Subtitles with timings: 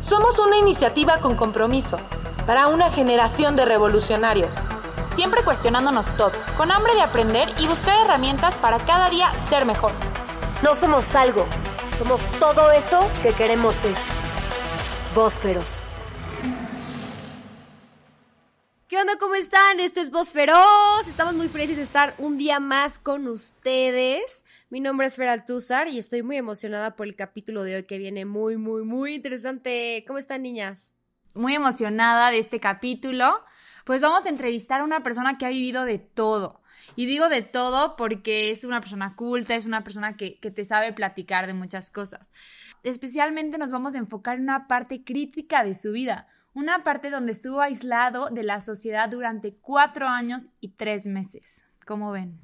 [0.00, 1.98] Somos una iniciativa con compromiso
[2.46, 4.54] para una generación de revolucionarios.
[5.14, 9.92] Siempre cuestionándonos todo, con hambre de aprender y buscar herramientas para cada día ser mejor.
[10.62, 11.46] No somos algo,
[11.96, 13.94] somos todo eso que queremos ser.
[15.14, 15.87] Bósferos.
[18.88, 19.18] ¿Qué onda?
[19.18, 19.80] ¿Cómo están?
[19.80, 21.06] Este es Voz Feroz.
[21.06, 24.46] Estamos muy felices de estar un día más con ustedes.
[24.70, 27.98] Mi nombre es Fer Altúzar y estoy muy emocionada por el capítulo de hoy que
[27.98, 30.02] viene muy, muy, muy interesante.
[30.06, 30.94] ¿Cómo están, niñas?
[31.34, 33.44] Muy emocionada de este capítulo.
[33.84, 36.62] Pues vamos a entrevistar a una persona que ha vivido de todo.
[36.96, 40.64] Y digo de todo porque es una persona culta, es una persona que, que te
[40.64, 42.30] sabe platicar de muchas cosas.
[42.84, 47.32] Especialmente nos vamos a enfocar en una parte crítica de su vida una parte donde
[47.32, 51.64] estuvo aislado de la sociedad durante cuatro años y tres meses.
[51.86, 52.40] ¿Cómo ven?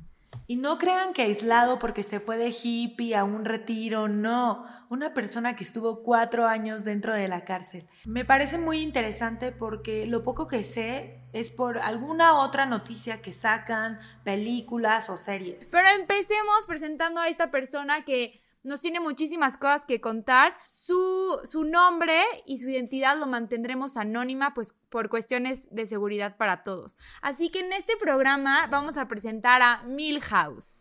[0.46, 4.66] Y no crean que aislado porque se fue de hippie a un retiro, no.
[4.90, 7.88] Una persona que estuvo cuatro años dentro de la cárcel.
[8.04, 13.32] Me parece muy interesante porque lo poco que sé es por alguna otra noticia que
[13.32, 15.70] sacan, películas o series.
[15.70, 20.56] Pero empecemos presentando a esta persona que nos tiene muchísimas cosas que contar.
[20.64, 26.64] Su, su nombre y su identidad lo mantendremos anónima, pues por cuestiones de seguridad para
[26.64, 26.96] todos.
[27.22, 30.78] Así que en este programa vamos a presentar a Milhouse.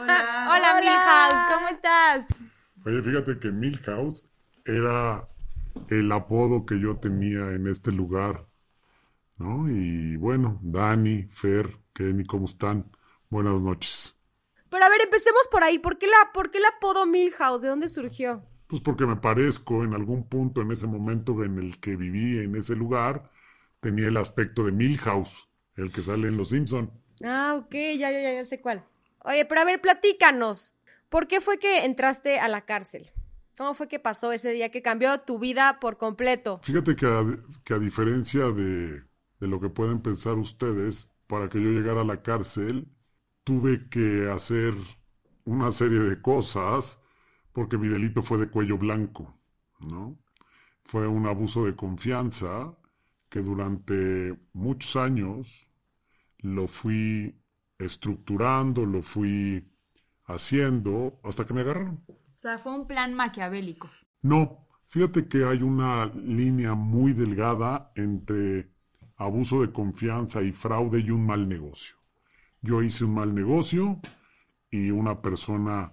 [0.00, 0.48] Hola.
[0.50, 2.26] Hola, Milhouse, ¿cómo estás?
[2.84, 4.28] Oye, fíjate que Milhouse
[4.64, 5.28] era
[5.90, 8.46] el apodo que yo tenía en este lugar,
[9.36, 9.68] ¿no?
[9.68, 12.90] Y bueno, Dani, Fer, Kenny, ¿cómo están?
[13.28, 14.17] Buenas noches.
[14.70, 15.78] Pero a ver, empecemos por ahí.
[15.78, 17.62] ¿Por qué, la, ¿Por qué el apodo Milhouse?
[17.62, 18.44] ¿De dónde surgió?
[18.66, 22.54] Pues porque me parezco en algún punto en ese momento en el que viví en
[22.54, 23.30] ese lugar,
[23.80, 26.92] tenía el aspecto de Milhouse, el que sale en Los Simpson.
[27.24, 28.84] Ah, ok, ya, ya, ya, ya sé cuál.
[29.24, 30.74] Oye, pero a ver, platícanos.
[31.08, 33.10] ¿Por qué fue que entraste a la cárcel?
[33.56, 36.60] ¿Cómo fue que pasó ese día que cambió tu vida por completo?
[36.62, 37.24] Fíjate que a,
[37.64, 39.02] que a diferencia de,
[39.40, 42.86] de lo que pueden pensar ustedes, para que yo llegara a la cárcel,
[43.48, 44.74] tuve que hacer
[45.46, 47.00] una serie de cosas
[47.54, 49.40] porque mi delito fue de cuello blanco,
[49.80, 50.18] ¿no?
[50.84, 52.76] Fue un abuso de confianza
[53.30, 55.66] que durante muchos años
[56.40, 57.40] lo fui
[57.78, 59.72] estructurando, lo fui
[60.26, 62.04] haciendo hasta que me agarraron.
[62.06, 63.88] O sea, fue un plan maquiavélico.
[64.20, 68.68] No, fíjate que hay una línea muy delgada entre
[69.16, 71.97] abuso de confianza y fraude y un mal negocio.
[72.60, 74.00] Yo hice un mal negocio
[74.70, 75.92] y una persona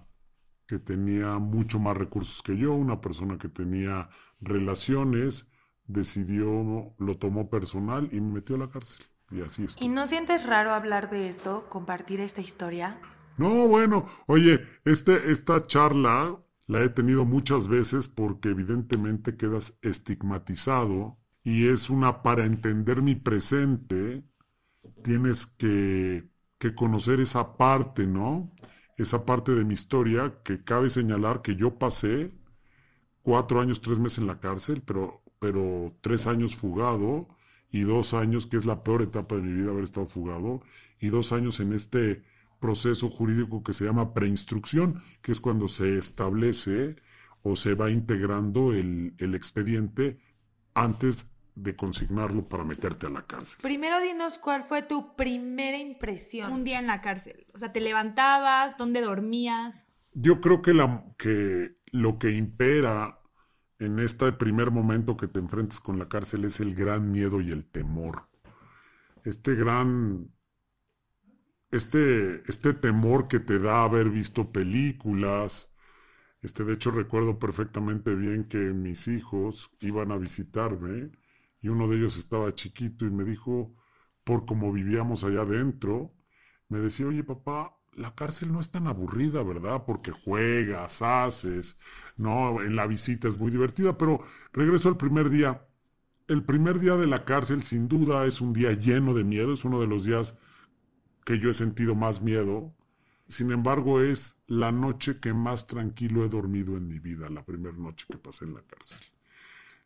[0.66, 4.08] que tenía mucho más recursos que yo, una persona que tenía
[4.40, 5.48] relaciones,
[5.86, 9.06] decidió, lo tomó personal y me metió a la cárcel.
[9.30, 9.76] Y así es.
[9.80, 13.00] ¿Y no sientes raro hablar de esto, compartir esta historia?
[13.38, 21.18] No, bueno, oye, este, esta charla la he tenido muchas veces porque evidentemente quedas estigmatizado
[21.44, 24.24] y es una para entender mi presente,
[25.02, 26.28] tienes que
[26.58, 28.52] que conocer esa parte, ¿no?
[28.96, 32.32] Esa parte de mi historia que cabe señalar que yo pasé
[33.22, 37.28] cuatro años, tres meses en la cárcel, pero, pero tres años fugado
[37.70, 40.62] y dos años, que es la peor etapa de mi vida haber estado fugado,
[40.98, 42.22] y dos años en este
[42.60, 46.96] proceso jurídico que se llama preinstrucción, que es cuando se establece
[47.42, 50.18] o se va integrando el, el expediente
[50.74, 53.58] antes de consignarlo para meterte a la cárcel.
[53.62, 56.52] Primero dinos cuál fue tu primera impresión.
[56.52, 57.46] Un día en la cárcel.
[57.54, 59.88] O sea, te levantabas, dónde dormías.
[60.12, 63.20] Yo creo que, la, que lo que impera
[63.78, 67.50] en este primer momento que te enfrentes con la cárcel es el gran miedo y
[67.50, 68.28] el temor.
[69.24, 70.30] Este gran...
[71.70, 75.74] Este, este temor que te da haber visto películas.
[76.42, 81.10] Este, de hecho, recuerdo perfectamente bien que mis hijos iban a visitarme
[81.66, 83.74] y uno de ellos estaba chiquito y me dijo,
[84.22, 86.14] por cómo vivíamos allá adentro,
[86.68, 89.82] me decía, oye papá, la cárcel no es tan aburrida, ¿verdad?
[89.84, 91.76] Porque juegas, haces,
[92.16, 94.22] no, en la visita es muy divertida, pero
[94.52, 95.66] regreso al primer día.
[96.28, 99.64] El primer día de la cárcel sin duda es un día lleno de miedo, es
[99.64, 100.36] uno de los días
[101.24, 102.76] que yo he sentido más miedo.
[103.26, 107.76] Sin embargo, es la noche que más tranquilo he dormido en mi vida, la primera
[107.76, 109.00] noche que pasé en la cárcel.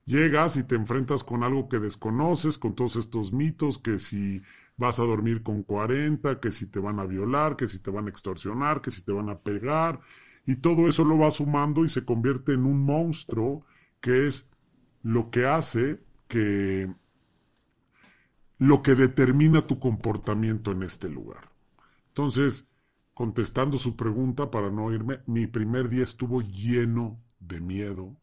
[0.07, 4.43] Llegas y te enfrentas con algo que desconoces, con todos estos mitos, que si
[4.77, 8.07] vas a dormir con 40, que si te van a violar, que si te van
[8.07, 10.01] a extorsionar, que si te van a pegar,
[10.47, 13.65] y todo eso lo vas sumando y se convierte en un monstruo
[14.01, 14.51] que es
[15.03, 16.93] lo que hace que
[18.59, 21.51] lo que determina tu comportamiento en este lugar.
[22.09, 22.69] Entonces,
[23.15, 28.17] contestando su pregunta para no irme, mi primer día estuvo lleno de miedo,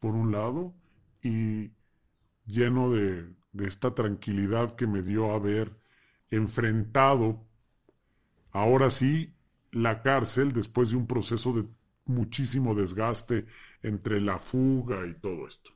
[0.00, 0.74] por un lado,
[1.22, 1.70] y
[2.46, 5.76] lleno de, de esta tranquilidad que me dio haber
[6.30, 7.46] enfrentado,
[8.52, 9.34] ahora sí,
[9.70, 11.64] la cárcel después de un proceso de
[12.06, 13.46] muchísimo desgaste
[13.82, 15.70] entre la fuga y todo esto.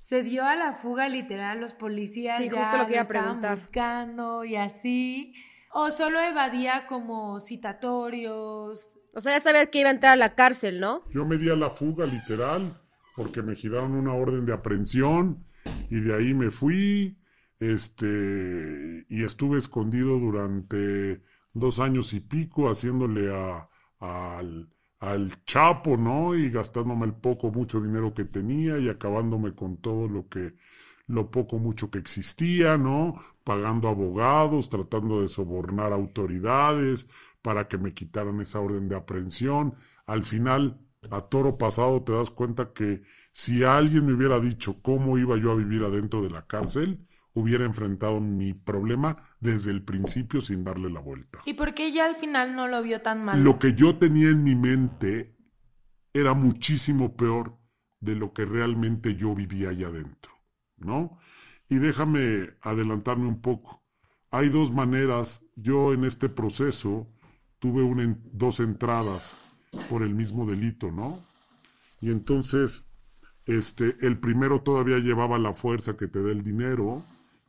[0.00, 3.02] Se dio a la fuga literal, los policías Sí, ya justo lo que iba a
[3.02, 3.56] estaban preguntar.
[3.56, 5.34] buscando y así.
[5.72, 8.98] O solo evadía como citatorios.
[9.14, 11.02] O sea, ya sabías que iba a entrar a la cárcel, ¿no?
[11.10, 12.76] Yo me di a la fuga literal
[13.14, 15.44] porque me giraron una orden de aprehensión
[15.90, 17.18] y de ahí me fui
[17.60, 21.22] este y estuve escondido durante
[21.52, 23.68] dos años y pico haciéndole a,
[24.00, 24.68] al,
[24.98, 26.34] al Chapo, ¿no?
[26.34, 30.54] Y gastándome el poco, mucho dinero que tenía y acabándome con todo lo que,
[31.06, 33.20] lo poco, mucho que existía, ¿no?
[33.44, 37.08] Pagando abogados, tratando de sobornar autoridades
[37.42, 39.74] para que me quitaran esa orden de aprehensión.
[40.06, 40.80] Al final,
[41.10, 43.02] a toro pasado, te das cuenta que
[43.32, 47.64] si alguien me hubiera dicho cómo iba yo a vivir adentro de la cárcel, hubiera
[47.64, 51.40] enfrentado mi problema desde el principio sin darle la vuelta.
[51.44, 53.42] ¿Y por qué ella al final no lo vio tan mal?
[53.42, 55.36] Lo que yo tenía en mi mente
[56.12, 57.58] era muchísimo peor
[58.00, 60.32] de lo que realmente yo vivía allá adentro,
[60.76, 61.18] ¿no?
[61.68, 63.82] Y déjame adelantarme un poco.
[64.30, 65.44] Hay dos maneras.
[65.56, 67.10] Yo en este proceso
[67.58, 69.36] tuve una dos entradas
[69.86, 71.28] por el mismo delito, ¿no?
[72.00, 72.86] Y entonces,
[73.46, 77.02] este, el primero todavía llevaba la fuerza que te da el dinero.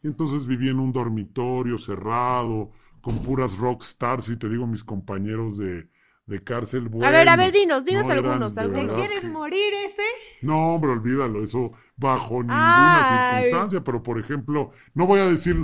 [0.03, 5.57] Y entonces viví en un dormitorio cerrado, con puras rockstars, y te digo, mis compañeros
[5.57, 5.89] de,
[6.27, 6.89] de cárcel.
[7.01, 8.87] A ver, a ver, dinos, dinos no algunos, de algunos.
[8.87, 10.03] ¿Te verdad quieres que- morir ese?
[10.41, 13.03] no, hombre, olvídalo, eso bajo ninguna Ay.
[13.03, 15.55] circunstancia, pero por ejemplo, no voy a decir,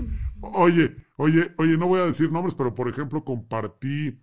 [0.41, 4.19] oye, oye, oye, no voy a decir nombres, pero por ejemplo, compartí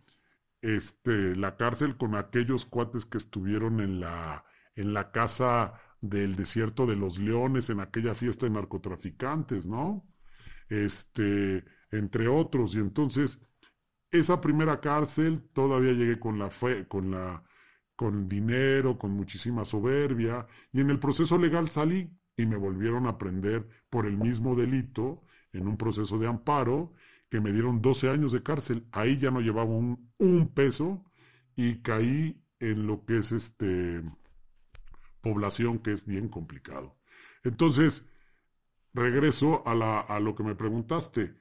[0.62, 4.44] este la cárcel con aquellos cuates que estuvieron en la
[4.74, 10.06] en la casa del desierto de los leones en aquella fiesta de narcotraficantes, ¿no?
[10.68, 13.40] Este, entre otros, y entonces
[14.10, 17.42] esa primera cárcel todavía llegué con la fe, con la
[17.96, 23.18] con dinero, con muchísima soberbia, y en el proceso legal salí y me volvieron a
[23.18, 26.92] prender por el mismo delito en un proceso de amparo
[27.28, 28.86] que me dieron 12 años de cárcel.
[28.92, 31.04] Ahí ya no llevaba un, un peso
[31.56, 34.02] y caí en lo que es este
[35.20, 36.96] población que es bien complicado.
[37.44, 38.08] Entonces,
[38.94, 41.34] regreso a, la, a lo que me preguntaste.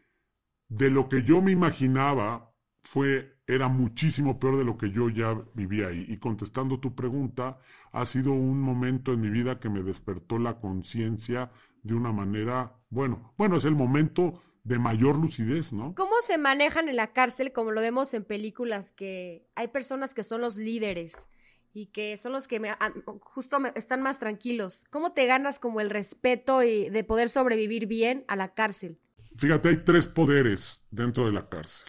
[0.69, 5.33] De lo que yo me imaginaba fue, era muchísimo peor de lo que yo ya
[5.53, 6.05] vivía ahí.
[6.09, 7.59] Y contestando tu pregunta,
[7.91, 11.51] ha sido un momento en mi vida que me despertó la conciencia
[11.83, 15.93] de una manera, bueno, bueno, es el momento de mayor lucidez, ¿no?
[15.95, 20.23] ¿Cómo se manejan en la cárcel como lo vemos en películas que hay personas que
[20.23, 21.27] son los líderes
[21.73, 24.83] y que son los que me- a- justo me- están más tranquilos?
[24.89, 28.97] ¿Cómo te ganas como el respeto y de poder sobrevivir bien a la cárcel?
[29.37, 31.87] Fíjate, hay tres poderes dentro de la cárcel.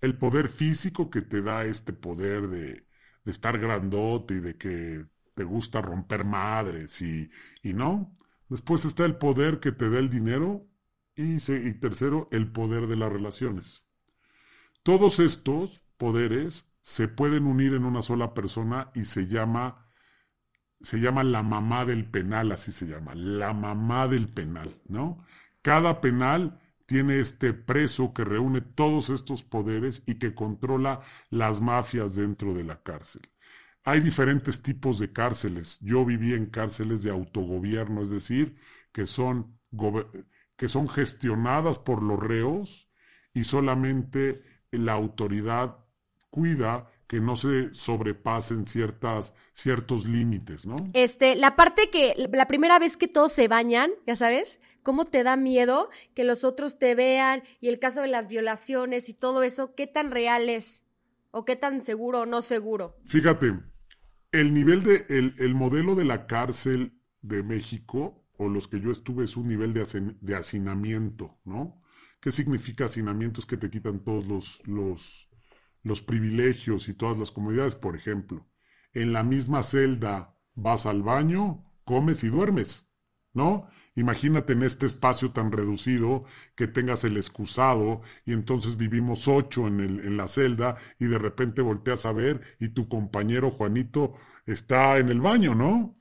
[0.00, 2.86] El poder físico que te da este poder de,
[3.24, 7.30] de estar grandote y de que te gusta romper madres y,
[7.62, 8.16] y no.
[8.48, 10.66] Después está el poder que te da el dinero
[11.18, 13.84] y, tercero, el poder de las relaciones.
[14.82, 19.84] Todos estos poderes se pueden unir en una sola persona y se llama
[20.80, 25.24] se llama la mamá del penal, así se llama, la mamá del penal, ¿no?
[25.60, 31.00] Cada penal tiene este preso que reúne todos estos poderes y que controla
[31.30, 33.22] las mafias dentro de la cárcel.
[33.82, 35.80] Hay diferentes tipos de cárceles.
[35.80, 38.56] Yo viví en cárceles de autogobierno, es decir,
[38.92, 39.58] que son,
[40.58, 42.90] que son gestionadas por los reos
[43.32, 45.78] y solamente la autoridad
[46.30, 50.76] cuida que no se sobrepasen ciertas, ciertos límites, ¿no?
[50.92, 55.22] Este, la parte que, la primera vez que todos se bañan, ya sabes, ¿cómo te
[55.22, 57.44] da miedo que los otros te vean?
[57.60, 60.84] Y el caso de las violaciones y todo eso, ¿qué tan real es?
[61.30, 62.96] ¿O qué tan seguro o no seguro?
[63.06, 63.54] Fíjate,
[64.32, 68.90] el nivel de, el, el modelo de la cárcel de México, o los que yo
[68.90, 71.82] estuve, es un nivel de, hacinamiento, ¿no?
[72.20, 73.40] ¿Qué significa hacinamiento?
[73.40, 75.28] Es que te quitan todos los, los,
[75.82, 77.74] los privilegios y todas las comodidades.
[77.74, 78.48] Por ejemplo,
[78.92, 82.86] en la misma celda vas al baño, comes y duermes.
[83.34, 83.68] ¿No?
[83.94, 86.24] Imagínate en este espacio tan reducido
[86.56, 91.18] que tengas el excusado y entonces vivimos ocho en, el, en la celda y de
[91.18, 94.12] repente volteas a ver y tu compañero Juanito
[94.46, 95.96] está en el baño, ¿no?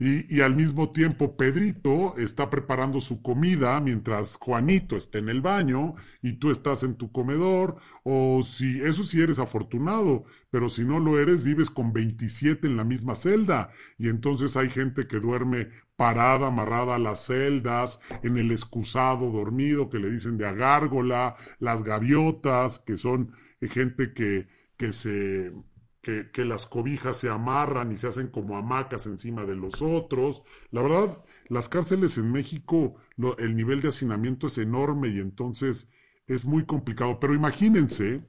[0.00, 5.94] Y, al mismo tiempo Pedrito está preparando su comida mientras Juanito está en el baño
[6.22, 11.00] y tú estás en tu comedor, o si eso sí eres afortunado, pero si no
[11.00, 13.68] lo eres, vives con 27 en la misma celda.
[13.98, 19.90] Y entonces hay gente que duerme parada, amarrada a las celdas, en el excusado dormido
[19.90, 25.52] que le dicen de agárgola, las gaviotas, que son gente que, que se
[26.00, 30.42] que, las cobijas se amarran y se hacen como hamacas encima de los otros.
[30.70, 32.96] La verdad, las cárceles en México,
[33.38, 35.88] el nivel de hacinamiento es enorme y entonces
[36.26, 37.20] es muy complicado.
[37.20, 38.24] Pero imagínense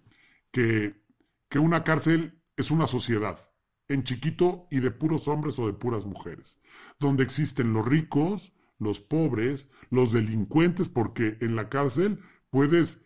[0.52, 0.96] que,
[1.50, 3.40] que una cárcel es una sociedad,
[3.88, 6.60] en chiquito y de puros hombres o de puras mujeres,
[7.00, 13.04] donde existen los ricos, los pobres, los delincuentes, porque en la cárcel puedes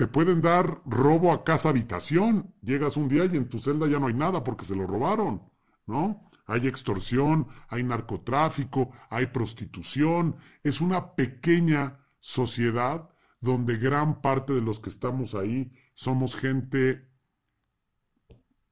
[0.00, 2.54] te pueden dar robo a casa habitación.
[2.62, 5.42] Llegas un día y en tu celda ya no hay nada porque se lo robaron,
[5.84, 6.30] ¿no?
[6.46, 10.36] Hay extorsión, hay narcotráfico, hay prostitución.
[10.62, 13.10] Es una pequeña sociedad
[13.42, 17.06] donde gran parte de los que estamos ahí somos gente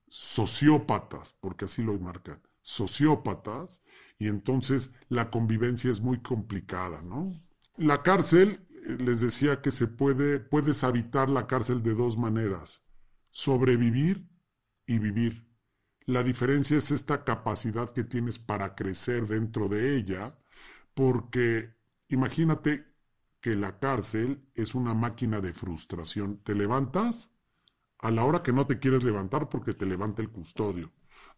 [0.06, 3.82] sociópatas, porque así lo marcan, sociópatas,
[4.18, 7.38] y entonces la convivencia es muy complicada, ¿no?
[7.76, 12.84] La cárcel les decía que se puede, puedes habitar la cárcel de dos maneras,
[13.30, 14.26] sobrevivir
[14.86, 15.46] y vivir.
[16.06, 20.38] La diferencia es esta capacidad que tienes para crecer dentro de ella,
[20.94, 21.74] porque
[22.08, 22.86] imagínate
[23.40, 26.38] que la cárcel es una máquina de frustración.
[26.42, 27.30] Te levantas
[27.98, 30.90] a la hora que no te quieres levantar porque te levanta el custodio.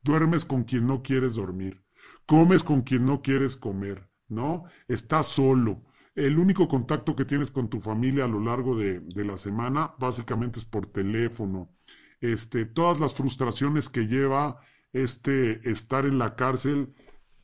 [0.03, 1.85] Duermes con quien no quieres dormir.
[2.27, 4.65] Comes con quien no quieres comer, ¿no?
[4.87, 5.83] Estás solo
[6.15, 10.59] el único contacto que tienes con tu familia a lo largo de, la semana básicamente
[10.59, 11.71] es por teléfono.
[12.21, 14.61] Este, todas las frustraciones que lleva
[14.93, 16.93] este estar en la cárcel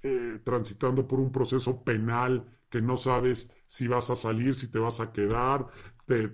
[0.02, 4.78] eh, transitando por un proceso penal que no sabes si vas a salir, si te
[4.78, 5.66] vas a quedar,
[6.06, 6.28] te,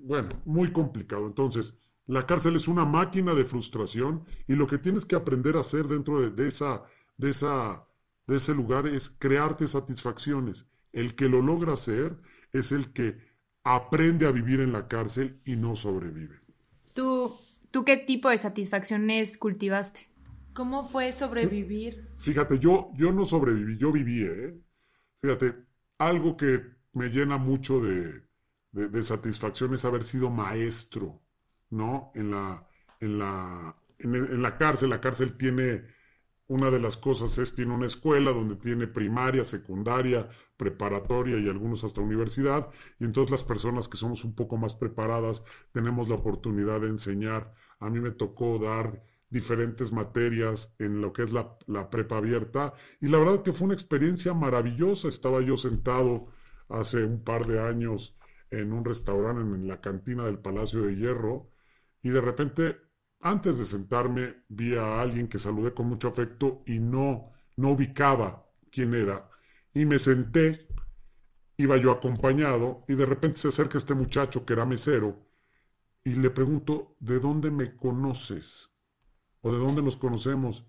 [0.00, 1.26] bueno, muy complicado.
[1.26, 1.74] Entonces,
[2.06, 5.86] la cárcel es una máquina de frustración y lo que tienes que aprender a hacer
[5.88, 6.82] dentro de, de esa,
[7.16, 7.86] de, esa,
[8.26, 12.16] de ese lugar es crearte satisfacciones el que lo logra hacer
[12.52, 13.16] es el que
[13.64, 16.40] aprende a vivir en la cárcel y no sobrevive.
[16.94, 17.36] ¿Tú,
[17.70, 20.08] tú qué tipo de satisfacciones cultivaste?
[20.54, 22.08] ¿Cómo fue sobrevivir?
[22.18, 24.60] Fíjate, yo, yo no sobreviví, yo viví, ¿eh?
[25.20, 25.54] Fíjate,
[25.98, 26.62] algo que
[26.94, 28.22] me llena mucho de,
[28.72, 31.22] de, satisfacción es haber sido maestro,
[31.70, 32.10] ¿no?
[32.14, 32.66] En la,
[33.00, 35.84] en la, en la cárcel, la cárcel tiene
[36.48, 41.84] una de las cosas es, tiene una escuela donde tiene primaria, secundaria, preparatoria y algunos
[41.84, 46.80] hasta universidad, y entonces las personas que somos un poco más preparadas tenemos la oportunidad
[46.80, 47.52] de enseñar.
[47.80, 52.72] A mí me tocó dar diferentes materias en lo que es la, la prepa abierta,
[53.00, 55.08] y la verdad que fue una experiencia maravillosa.
[55.08, 56.28] Estaba yo sentado
[56.70, 58.16] hace un par de años
[58.50, 61.50] en un restaurante en la cantina del Palacio de Hierro,
[62.02, 62.87] y de repente
[63.20, 68.46] antes de sentarme vi a alguien que saludé con mucho afecto y no, no ubicaba
[68.70, 69.30] quién era.
[69.74, 70.68] Y me senté,
[71.56, 75.28] iba yo acompañado, y de repente se acerca este muchacho que era mesero
[76.04, 78.70] y le pregunto, ¿de dónde me conoces?
[79.42, 80.66] ¿O de dónde nos conocemos?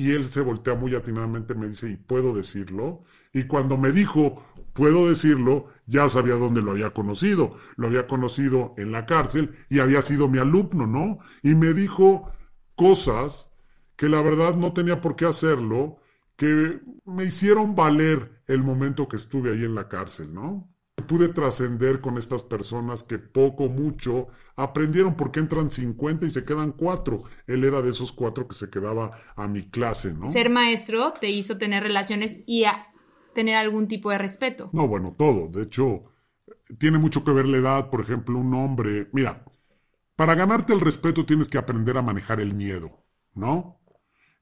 [0.00, 3.02] Y él se voltea muy atinadamente, me dice, ¿y puedo decirlo?
[3.34, 4.42] Y cuando me dijo,
[4.72, 7.54] puedo decirlo, ya sabía dónde lo había conocido.
[7.76, 11.18] Lo había conocido en la cárcel y había sido mi alumno, ¿no?
[11.42, 12.32] Y me dijo
[12.76, 13.52] cosas
[13.96, 15.98] que la verdad no tenía por qué hacerlo,
[16.36, 20.74] que me hicieron valer el momento que estuve ahí en la cárcel, ¿no?
[21.10, 26.70] Pude trascender con estas personas que poco, mucho aprendieron porque entran 50 y se quedan
[26.70, 27.22] cuatro.
[27.48, 30.28] Él era de esos cuatro que se quedaba a mi clase, ¿no?
[30.28, 32.86] Ser maestro te hizo tener relaciones y a
[33.34, 34.70] tener algún tipo de respeto.
[34.72, 35.48] No, bueno, todo.
[35.48, 36.04] De hecho,
[36.78, 37.90] tiene mucho que ver la edad.
[37.90, 39.08] Por ejemplo, un hombre.
[39.10, 39.44] Mira,
[40.14, 43.80] para ganarte el respeto tienes que aprender a manejar el miedo, ¿no?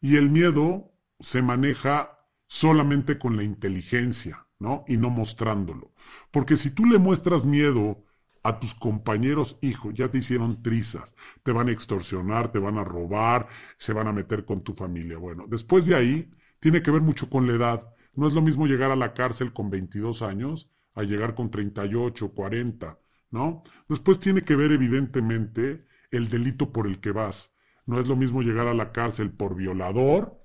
[0.03, 4.48] Y el miedo se maneja solamente con la inteligencia,
[4.87, 5.93] Y no mostrándolo.
[6.31, 8.05] Porque si tú le muestras miedo
[8.43, 12.85] a tus compañeros, hijo, ya te hicieron trizas, te van a extorsionar, te van a
[12.85, 15.19] robar, se van a meter con tu familia.
[15.19, 17.95] Bueno, después de ahí, tiene que ver mucho con la edad.
[18.15, 22.33] No es lo mismo llegar a la cárcel con 22 años a llegar con 38,
[22.35, 22.99] 40,
[23.31, 23.63] ¿no?
[23.89, 27.53] Después tiene que ver evidentemente el delito por el que vas.
[27.87, 30.38] No es lo mismo llegar a la cárcel por violador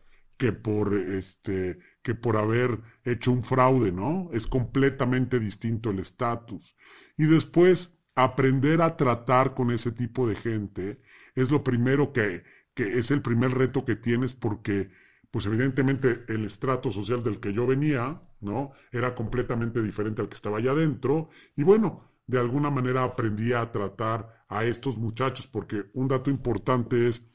[0.43, 4.29] que por este que por haber hecho un fraude, ¿no?
[4.33, 6.75] Es completamente distinto el estatus.
[7.15, 10.99] Y después aprender a tratar con ese tipo de gente
[11.33, 14.91] es lo primero que, que es el primer reto que tienes porque
[15.31, 18.73] pues evidentemente el estrato social del que yo venía, ¿no?
[18.91, 21.29] Era completamente diferente al que estaba allá adentro.
[21.55, 27.07] Y bueno, de alguna manera aprendí a tratar a estos muchachos, porque un dato importante
[27.07, 27.31] es,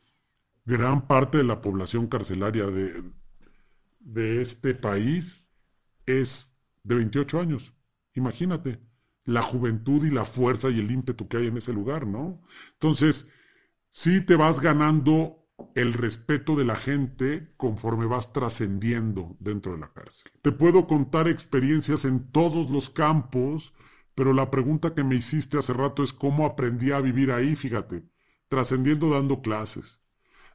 [0.69, 3.03] gran parte de la población carcelaria de,
[4.01, 5.47] de este país
[6.05, 7.75] es de 28 años.
[8.15, 8.79] Imagínate
[9.25, 12.43] la juventud y la fuerza y el ímpetu que hay en ese lugar, ¿no?
[12.75, 13.29] Entonces,
[13.91, 19.93] sí te vas ganando el respeto de la gente conforme vas trascendiendo dentro de la
[19.93, 20.31] cárcel.
[20.43, 23.73] Te puedo contar experiencias en todos los campos,
[24.15, 28.05] pero la pregunta que me hiciste hace rato es cómo aprendí a vivir ahí, fíjate,
[28.49, 29.98] trascendiendo dando clases.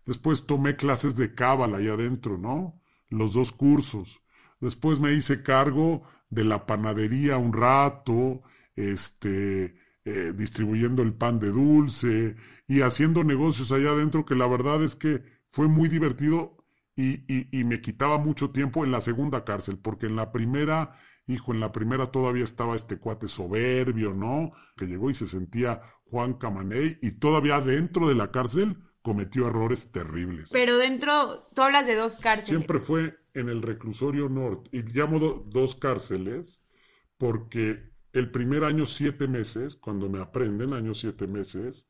[0.05, 2.81] Después tomé clases de cábala ahí adentro, ¿no?
[3.09, 4.21] Los dos cursos.
[4.59, 8.41] Después me hice cargo de la panadería un rato,
[8.75, 12.35] este, eh, distribuyendo el pan de dulce
[12.67, 16.57] y haciendo negocios allá adentro que la verdad es que fue muy divertido
[16.95, 17.23] y,
[17.57, 20.95] y, me quitaba mucho tiempo en la segunda cárcel, porque en la primera,
[21.25, 24.51] hijo, en la primera todavía estaba este cuate soberbio, ¿no?
[24.77, 29.91] Que llegó y se sentía Juan Camaney y todavía dentro de la cárcel cometió errores
[29.91, 30.49] terribles.
[30.51, 32.47] Pero dentro, tú hablas de dos cárceles.
[32.47, 36.63] Siempre fue en el reclusorio norte, y llamo dos cárceles
[37.17, 41.89] porque el primer año siete meses, cuando me aprenden, años siete meses,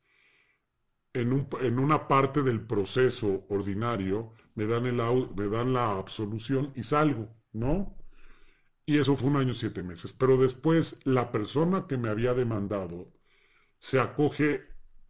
[1.12, 4.96] en, un, en una parte del proceso ordinario me dan, el,
[5.36, 7.96] me dan la absolución y salgo, ¿no?
[8.86, 10.12] Y eso fue un año siete meses.
[10.12, 13.12] Pero después la persona que me había demandado
[13.78, 14.62] se acoge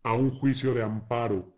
[0.02, 1.53] a un juicio de amparo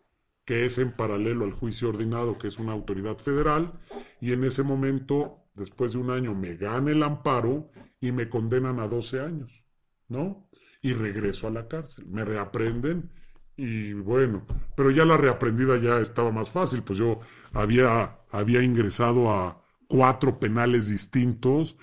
[0.47, 3.73] que es en paralelo al juicio ordinado, que es una autoridad federal,
[4.21, 8.79] y en ese momento, después de un año, me gana el amparo y me condenan
[8.79, 9.65] a 12 años,
[10.07, 10.49] ¿no?
[10.81, 13.11] Y regreso a la cárcel, me reaprenden
[13.57, 17.19] y bueno, pero ya la reaprendida ya estaba más fácil, pues yo
[17.51, 21.75] había, había ingresado a cuatro penales distintos.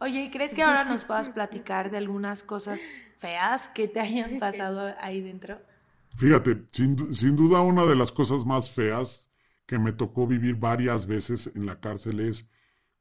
[0.00, 2.78] Oye, ¿y crees que ahora nos puedas platicar de algunas cosas
[3.16, 5.62] feas que te hayan pasado ahí dentro?
[6.16, 9.32] Fíjate, sin, sin duda una de las cosas más feas
[9.66, 12.50] que me tocó vivir varias veces en la cárcel es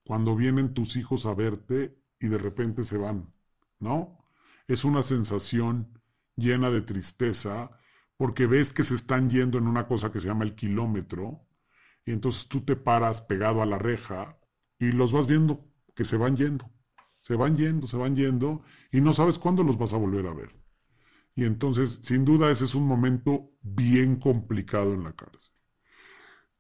[0.04, 3.32] cuando vienen tus hijos a verte y de repente se van,
[3.80, 4.18] ¿no?
[4.68, 6.00] Es una sensación
[6.36, 7.72] llena de tristeza
[8.18, 11.46] porque ves que se están yendo en una cosa que se llama el kilómetro
[12.06, 14.40] y entonces tú te paras pegado a la reja
[14.80, 15.60] y los vas viendo
[15.96, 16.72] que se van yendo,
[17.22, 20.34] se van yendo, se van yendo y no sabes cuándo los vas a volver a
[20.34, 20.63] ver.
[21.36, 25.52] Y entonces, sin duda, ese es un momento bien complicado en la cárcel.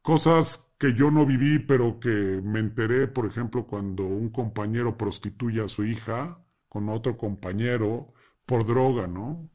[0.01, 5.61] Cosas que yo no viví, pero que me enteré, por ejemplo, cuando un compañero prostituye
[5.63, 8.13] a su hija con otro compañero
[8.45, 9.49] por droga, ¿no?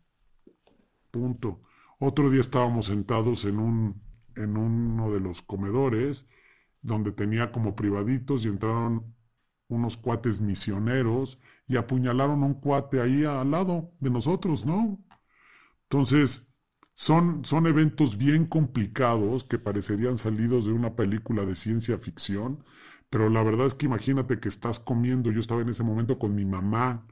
[1.10, 1.62] Punto.
[1.98, 6.28] Otro día estábamos sentados en un en uno de los comedores
[6.80, 9.14] donde tenía como privaditos y entraron
[9.68, 14.98] unos cuates misioneros y apuñalaron un cuate ahí al lado de nosotros, ¿no?
[15.90, 16.48] Entonces,
[16.94, 22.62] son, son eventos bien complicados que parecerían salidos de una película de ciencia ficción,
[23.08, 26.34] pero la verdad es que imagínate que estás comiendo, yo estaba en ese momento con
[26.34, 27.06] mi mamá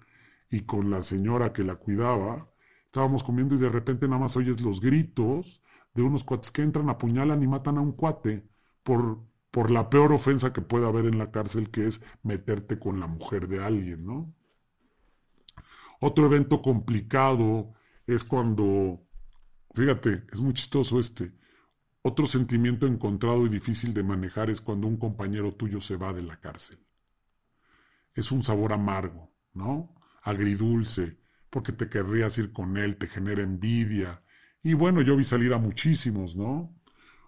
[0.50, 2.50] y con la señora que la cuidaba,
[2.84, 5.62] estábamos comiendo y de repente nada más oyes los gritos
[5.94, 8.46] de unos cuates que entran, apuñalan y matan a un cuate
[8.82, 13.00] por, por la peor ofensa que puede haber en la cárcel, que es meterte con
[13.00, 14.34] la mujer de alguien, ¿no?
[16.00, 17.72] Otro evento complicado
[18.06, 19.06] es cuando
[19.76, 21.32] Fíjate, es muy chistoso este.
[22.00, 26.22] Otro sentimiento encontrado y difícil de manejar es cuando un compañero tuyo se va de
[26.22, 26.78] la cárcel.
[28.14, 29.94] Es un sabor amargo, ¿no?
[30.22, 31.18] Agridulce,
[31.50, 34.22] porque te querrías ir con él, te genera envidia.
[34.62, 36.74] Y bueno, yo vi salir a muchísimos, ¿no?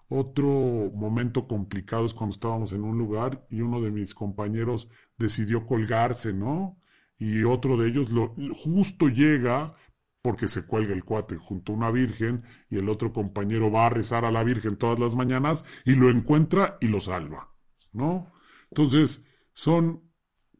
[0.07, 0.47] Otro
[0.95, 4.89] momento complicado es cuando estábamos en un lugar y uno de mis compañeros
[5.19, 6.81] decidió colgarse, ¿no?
[7.19, 9.75] Y otro de ellos lo, justo llega,
[10.21, 13.89] porque se cuelga el cuate junto a una virgen y el otro compañero va a
[13.89, 17.53] rezar a la virgen todas las mañanas y lo encuentra y lo salva,
[17.93, 18.31] ¿no?
[18.69, 20.03] Entonces, son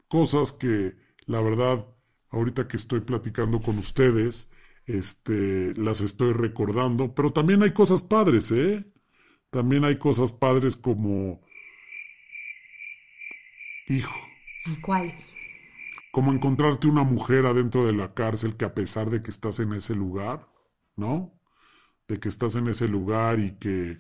[0.08, 0.95] cosas que
[1.26, 1.86] la verdad,
[2.30, 4.50] ahorita que estoy platicando con ustedes,
[4.86, 8.91] este, las estoy recordando, pero también hay cosas padres, ¿eh?
[9.52, 11.41] También hay cosas padres como...
[13.88, 14.15] Hijo.
[14.82, 15.38] ¿Cuáles?
[16.12, 19.74] Como encontrarte una mujer adentro de la cárcel que a pesar de que estás en
[19.74, 20.48] ese lugar,
[20.95, 21.39] ¿no?
[22.08, 24.00] De que estás en ese lugar y que,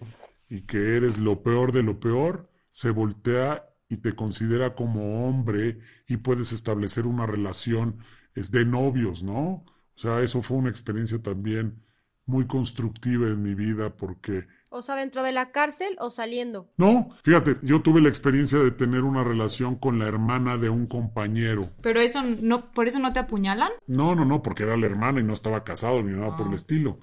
[0.49, 5.79] y que eres lo peor de lo peor, se voltea y te considera como hombre
[6.07, 7.99] y puedes establecer una relación
[8.35, 9.65] es de novios, ¿no?
[9.95, 11.83] O sea, eso fue una experiencia también
[12.29, 16.71] muy constructiva en mi vida porque O sea, dentro de la cárcel o saliendo.
[16.77, 20.87] No, fíjate, yo tuve la experiencia de tener una relación con la hermana de un
[20.87, 21.71] compañero.
[21.81, 23.71] Pero eso no, por eso no te apuñalan.
[23.87, 26.53] No, no, no, porque era la hermana y no estaba casado ni nada por el
[26.53, 26.99] estilo.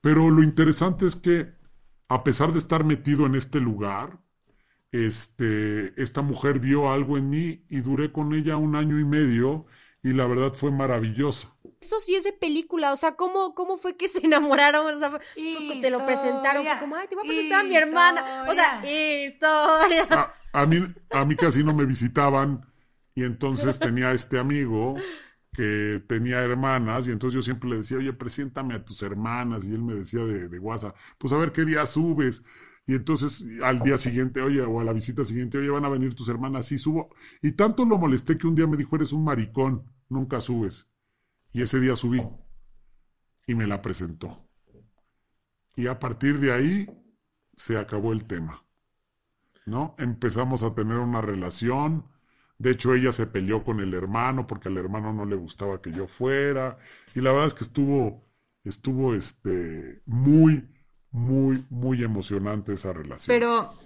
[0.00, 1.54] Pero lo interesante es que,
[2.08, 4.20] a pesar de estar metido en este lugar,
[4.92, 9.66] este, esta mujer vio algo en mí y duré con ella un año y medio
[10.02, 11.55] y la verdad fue maravillosa.
[11.80, 14.86] Eso sí es de película, o sea, ¿cómo, cómo fue que se enamoraron?
[14.94, 15.20] O sea, fue-
[15.66, 18.24] fue- te lo presentaron, fue como, ay, te voy a presentar a mi hermana.
[18.46, 20.08] O sea, historia.
[20.12, 20.78] A, a mí,
[21.12, 22.66] a mí casi no me visitaban
[23.14, 25.08] y entonces tenía este amigo
[25.52, 29.72] que tenía hermanas y entonces yo siempre le decía, oye, preséntame a tus hermanas y
[29.72, 32.42] él me decía de, de WhatsApp, pues a ver qué día subes.
[32.86, 36.14] Y entonces al día siguiente, oye, o a la visita siguiente, oye, van a venir
[36.14, 37.14] tus hermanas, sí subo.
[37.42, 40.88] Y tanto lo molesté que un día me dijo, eres un maricón, nunca subes.
[41.56, 42.22] Y ese día subí
[43.46, 44.46] y me la presentó.
[45.74, 46.86] Y a partir de ahí
[47.54, 48.62] se acabó el tema.
[49.64, 49.94] ¿no?
[49.98, 52.04] Empezamos a tener una relación.
[52.58, 55.92] De hecho, ella se peleó con el hermano porque al hermano no le gustaba que
[55.92, 56.76] yo fuera.
[57.14, 58.28] Y la verdad es que estuvo,
[58.62, 60.68] estuvo, este, muy,
[61.10, 63.34] muy, muy emocionante esa relación.
[63.34, 63.78] Pero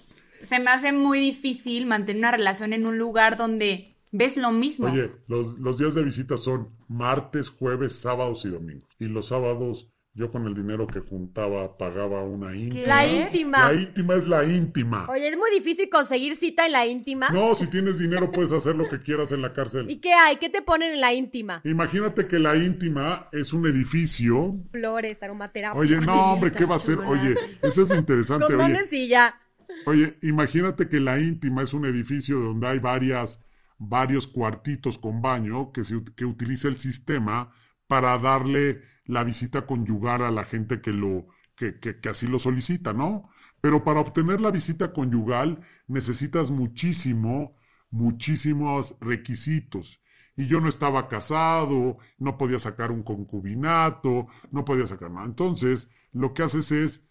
[0.43, 4.87] se me hace muy difícil mantener una relación en un lugar donde ves lo mismo.
[4.87, 8.89] Oye, los, los días de visita son martes, jueves, sábados y domingos.
[8.99, 12.87] Y los sábados, yo con el dinero que juntaba pagaba una íntima.
[12.87, 13.73] La íntima.
[13.73, 15.07] La íntima es la íntima.
[15.09, 17.29] Oye, es muy difícil conseguir cita en la íntima.
[17.31, 19.89] No, si tienes dinero puedes hacer lo que quieras en la cárcel.
[19.89, 20.37] ¿Y qué hay?
[20.37, 21.61] ¿Qué te ponen en la íntima?
[21.65, 24.57] Imagínate que la íntima es un edificio.
[24.73, 25.81] Flores, aromaterapia.
[25.81, 26.99] Oye, no, hombre, ¿qué va a ser?
[26.99, 28.55] Oye, eso es lo interesante.
[28.55, 29.41] Oye, y ya.
[29.87, 33.45] oye, imagínate que la íntima es un edificio donde hay varias,
[33.81, 37.51] varios cuartitos con baño que, se, que utiliza el sistema
[37.87, 42.39] para darle la visita conyugal a la gente que lo, que, que, que así lo
[42.39, 43.31] solicita, ¿no?
[43.61, 47.57] Pero para obtener la visita conyugal necesitas muchísimo,
[47.91, 50.03] muchísimos requisitos.
[50.37, 55.27] Y yo no estaba casado, no podía sacar un concubinato, no podía sacar nada.
[55.27, 57.09] Entonces, lo que haces es,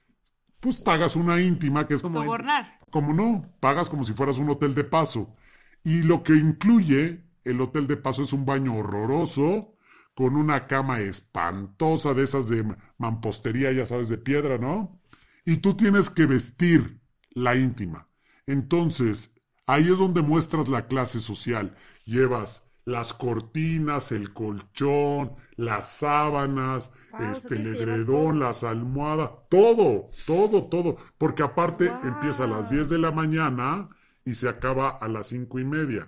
[0.60, 2.22] pues pagas una íntima que es como...
[2.22, 2.80] Sobornar.
[2.92, 5.36] Como no, pagas como si fueras un hotel de paso.
[5.84, 9.76] Y lo que incluye el hotel de paso es un baño horroroso,
[10.14, 12.66] con una cama espantosa de esas de
[12.98, 15.02] mampostería, ya sabes, de piedra, ¿no?
[15.46, 17.00] Y tú tienes que vestir
[17.32, 18.10] la íntima.
[18.46, 19.34] Entonces,
[19.66, 21.76] ahí es donde muestras la clase social.
[22.04, 30.64] Llevas las cortinas, el colchón, las sábanas, Wow, este, el edredón, las almohadas, todo, todo,
[30.66, 30.98] todo.
[31.18, 33.90] Porque aparte empieza a las 10 de la mañana
[34.30, 36.08] y se acaba a las cinco y media.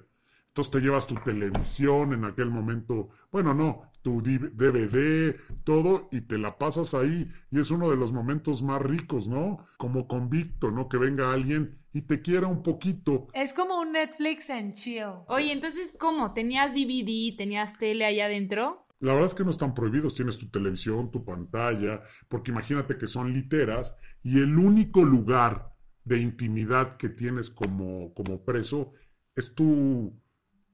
[0.49, 6.37] Entonces te llevas tu televisión en aquel momento, bueno, no, tu DVD, todo, y te
[6.37, 7.27] la pasas ahí.
[7.49, 9.65] Y es uno de los momentos más ricos, ¿no?
[9.77, 10.87] Como convicto, ¿no?
[10.87, 13.27] Que venga alguien y te quiera un poquito.
[13.33, 15.23] Es como un Netflix en chill.
[15.27, 16.33] Oye, entonces, ¿cómo?
[16.33, 18.85] ¿Tenías DVD, tenías tele allá adentro?
[18.99, 23.07] La verdad es que no están prohibidos, tienes tu televisión, tu pantalla, porque imagínate que
[23.07, 25.71] son literas y el único lugar
[26.03, 28.93] de intimidad que tienes como, como preso
[29.35, 30.19] es tu,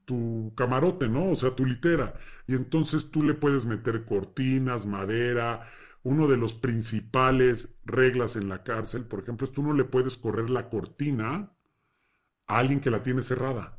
[0.05, 1.31] tu camarote, ¿no?
[1.31, 2.13] O sea, tu litera.
[2.47, 5.65] Y entonces tú le puedes meter cortinas, madera.
[6.03, 10.17] Uno de los principales reglas en la cárcel, por ejemplo, es tú no le puedes
[10.17, 11.53] correr la cortina
[12.47, 13.77] a alguien que la tiene cerrada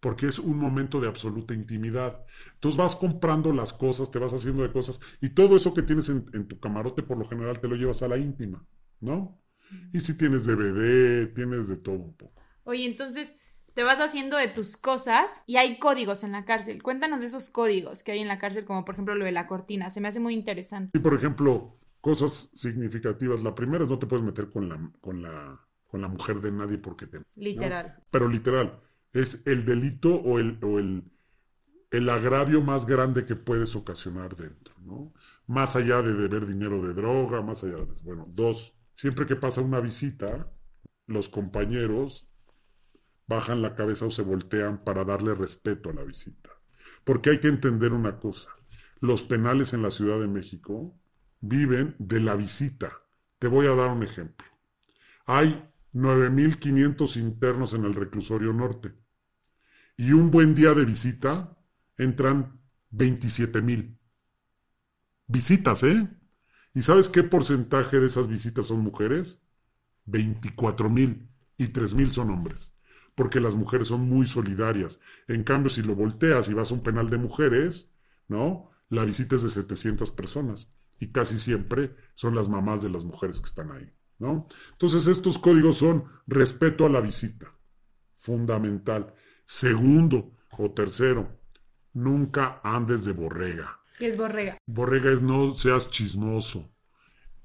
[0.00, 2.24] porque es un momento de absoluta intimidad.
[2.54, 6.08] Entonces vas comprando las cosas, te vas haciendo de cosas, y todo eso que tienes
[6.08, 8.64] en, en, tu camarote por lo general te lo llevas a la íntima,
[9.00, 9.40] ¿no?
[9.92, 12.42] Y si tienes DVD, tienes de todo un poco.
[12.64, 13.34] Oye, entonces
[13.74, 16.82] te vas haciendo de tus cosas y hay códigos en la cárcel.
[16.82, 19.46] Cuéntanos de esos códigos que hay en la cárcel, como por ejemplo lo de la
[19.46, 19.90] cortina.
[19.90, 20.96] Se me hace muy interesante.
[20.96, 23.42] Y por ejemplo, cosas significativas.
[23.42, 26.52] La primera es no te puedes meter con la, con la, con la mujer de
[26.52, 27.20] nadie porque te...
[27.34, 27.94] Literal.
[27.98, 28.04] ¿no?
[28.10, 28.80] Pero literal
[29.12, 31.04] es el delito o el, o el,
[31.90, 35.12] el, agravio más grande que puedes ocasionar dentro, ¿no?
[35.46, 37.86] Más allá de deber dinero de droga, más allá de...
[38.02, 40.50] Bueno, dos, siempre que pasa una visita,
[41.06, 42.28] los compañeros
[43.28, 46.50] bajan la cabeza o se voltean para darle respeto a la visita.
[47.04, 48.50] Porque hay que entender una cosa,
[49.00, 50.98] los penales en la Ciudad de México
[51.40, 52.92] viven de la visita.
[53.38, 54.46] Te voy a dar un ejemplo.
[55.26, 58.94] Hay 9.500 internos en el reclusorio norte.
[59.96, 61.56] Y un buen día de visita
[61.96, 62.60] entran
[62.92, 63.98] 27.000.
[65.26, 66.08] Visitas, ¿eh?
[66.76, 69.40] ¿Y sabes qué porcentaje de esas visitas son mujeres?
[70.08, 72.74] 24.000 y 3.000 son hombres.
[73.14, 75.00] Porque las mujeres son muy solidarias.
[75.26, 77.90] En cambio, si lo volteas y vas a un penal de mujeres,
[78.28, 78.70] ¿no?
[78.90, 80.70] La visita es de 700 personas.
[81.00, 83.90] Y casi siempre son las mamás de las mujeres que están ahí.
[84.18, 84.46] ¿no?
[84.72, 87.54] Entonces estos códigos son respeto a la visita,
[88.12, 89.14] fundamental.
[89.46, 91.40] Segundo o tercero,
[91.94, 93.80] nunca andes de borrega.
[93.98, 94.58] ¿Qué es borrega?
[94.66, 96.70] Borrega es no seas chismoso.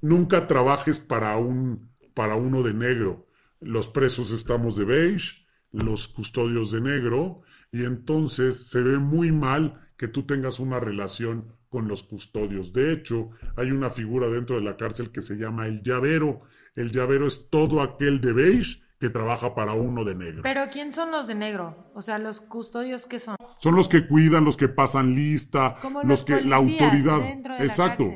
[0.00, 3.26] Nunca trabajes para un para uno de negro.
[3.60, 9.80] Los presos estamos de beige, los custodios de negro, y entonces se ve muy mal
[9.96, 12.72] que tú tengas una relación con los custodios.
[12.72, 16.42] De hecho, hay una figura dentro de la cárcel que se llama el llavero.
[16.74, 20.42] El llavero es todo aquel de beige que trabaja para uno de negro.
[20.44, 21.90] Pero ¿quién son los de negro?
[21.92, 23.34] O sea, los custodios que son.
[23.58, 27.18] Son los que cuidan, los que pasan lista, Como los, los que la autoridad.
[27.18, 28.08] dentro de Exacto.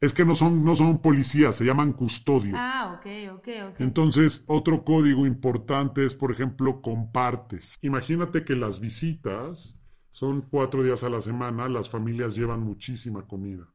[0.00, 2.58] Es que no son no son policías, se llaman custodios.
[2.58, 3.74] Ah, ok, ok, ok.
[3.80, 7.78] Entonces, otro código importante es, por ejemplo, compartes.
[7.80, 9.78] Imagínate que las visitas
[10.10, 13.68] son cuatro días a la semana, las familias llevan muchísima comida.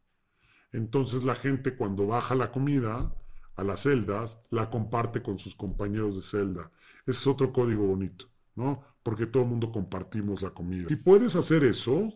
[0.73, 3.15] Entonces la gente cuando baja la comida
[3.55, 6.71] a las celdas, la comparte con sus compañeros de celda.
[7.05, 8.81] Ese es otro código bonito, ¿no?
[9.03, 10.87] Porque todo el mundo compartimos la comida.
[10.89, 12.13] Si puedes hacer eso,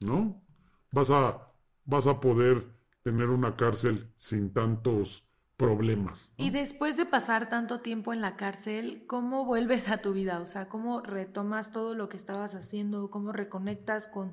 [0.00, 0.42] ¿no?
[0.90, 1.46] Vas a,
[1.84, 2.66] vas a poder
[3.02, 6.32] tener una cárcel sin tantos problemas.
[6.38, 6.44] ¿no?
[6.46, 10.40] Y después de pasar tanto tiempo en la cárcel, ¿cómo vuelves a tu vida?
[10.40, 13.10] O sea, ¿cómo retomas todo lo que estabas haciendo?
[13.10, 14.32] ¿Cómo reconectas con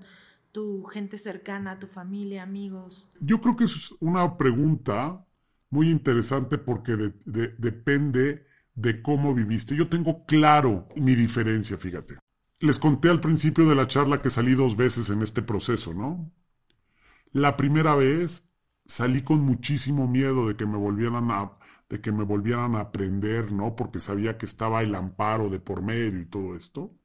[0.52, 3.10] tu gente cercana, tu familia, amigos?
[3.20, 5.26] Yo creo que es una pregunta
[5.72, 9.76] muy interesante porque de- de- depende de cómo viviste.
[9.76, 12.18] Yo tengo claro mi diferencia, fíjate.
[12.60, 16.32] Les conté al principio de la charla que salí dos veces en este proceso, ¿no?
[17.34, 18.50] La primera vez
[18.86, 21.58] salí con muchísimo miedo de que me volvieran a
[21.90, 23.76] de que me volvieran a prender, ¿no?
[23.76, 26.96] Porque sabía que estaba el amparo de por medio y todo esto.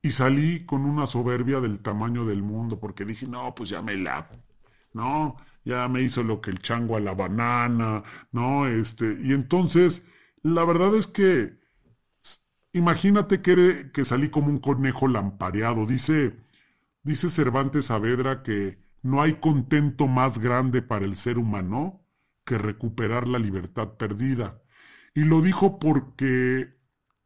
[0.00, 3.96] Y salí con una soberbia del tamaño del mundo, porque dije, no, pues ya me
[3.96, 4.26] la,
[4.96, 10.06] no, ya me hizo lo que el chango a la banana, no, este, y entonces,
[10.42, 11.58] la verdad es que,
[12.72, 16.36] imagínate que, que salí como un conejo lampareado, dice,
[17.02, 22.04] dice Cervantes Saavedra que no hay contento más grande para el ser humano
[22.44, 24.62] que recuperar la libertad perdida.
[25.14, 26.76] Y lo dijo porque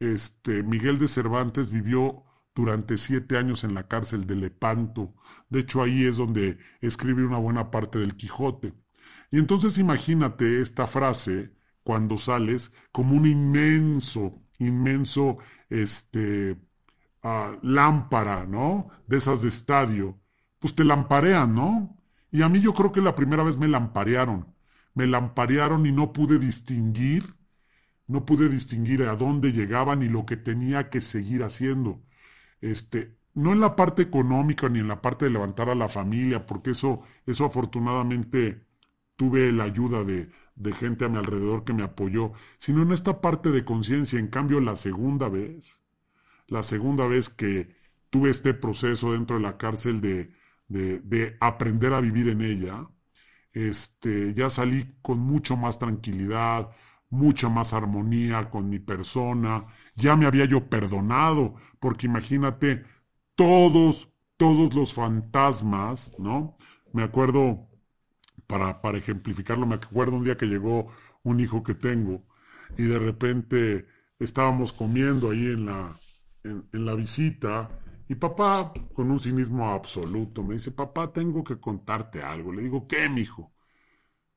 [0.01, 5.15] este, Miguel de Cervantes vivió durante siete años en la cárcel de Lepanto.
[5.49, 8.75] De hecho, ahí es donde escribe una buena parte del Quijote.
[9.31, 16.57] Y entonces imagínate esta frase cuando sales como un inmenso, inmenso, este,
[17.23, 18.89] ah, lámpara, ¿no?
[19.07, 20.21] De esas de estadio.
[20.59, 21.97] Pues te lamparean, ¿no?
[22.31, 24.55] Y a mí yo creo que la primera vez me lamparearon.
[24.95, 27.35] Me lamparearon y no pude distinguir
[28.11, 32.03] no pude distinguir a dónde llegaban y lo que tenía que seguir haciendo.
[32.61, 36.47] Este, no en la parte económica ni en la parte de levantar a la familia,
[36.47, 38.67] porque eso, eso afortunadamente
[39.17, 43.21] tuve la ayuda de, de gente a mi alrededor que me apoyó, sino en esta
[43.21, 44.19] parte de conciencia.
[44.19, 45.83] En cambio, la segunda vez,
[46.49, 47.77] la segunda vez que
[48.11, 50.33] tuve este proceso dentro de la cárcel de,
[50.69, 52.89] de, de aprender a vivir en ella,
[53.53, 56.71] este, ya salí con mucho más tranquilidad,
[57.11, 62.85] mucha más armonía con mi persona, ya me había yo perdonado, porque imagínate
[63.35, 66.57] todos, todos los fantasmas, ¿no?
[66.93, 67.69] Me acuerdo,
[68.47, 70.89] para, para ejemplificarlo, me acuerdo un día que llegó
[71.23, 72.25] un hijo que tengo
[72.79, 73.87] y de repente
[74.19, 75.99] estábamos comiendo ahí en la,
[76.45, 77.69] en, la visita
[78.09, 82.53] y papá, con un cinismo absoluto, me dice, papá, tengo que contarte algo.
[82.53, 83.53] Le digo, ¿qué, mijo?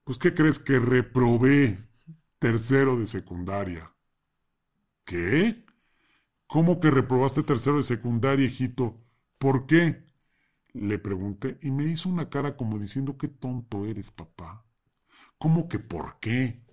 [0.03, 1.79] Pues, ¿qué crees que reprobé
[2.43, 3.95] tercero de secundaria?
[5.05, 5.65] ¿Qué?
[6.47, 9.01] ¿Cómo que reprobaste tercero de secundaria, hijito?
[9.37, 10.03] ¿Por qué?
[10.73, 14.65] Le pregunté y me hizo una cara como diciendo, qué tonto eres, papá.
[15.37, 16.65] ¿Cómo que por qué?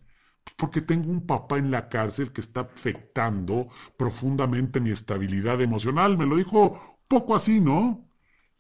[0.45, 6.19] Pues porque tengo un papá en la cárcel que está afectando profundamente mi estabilidad emocional.
[6.19, 8.09] Me lo dijo poco así, ¿no?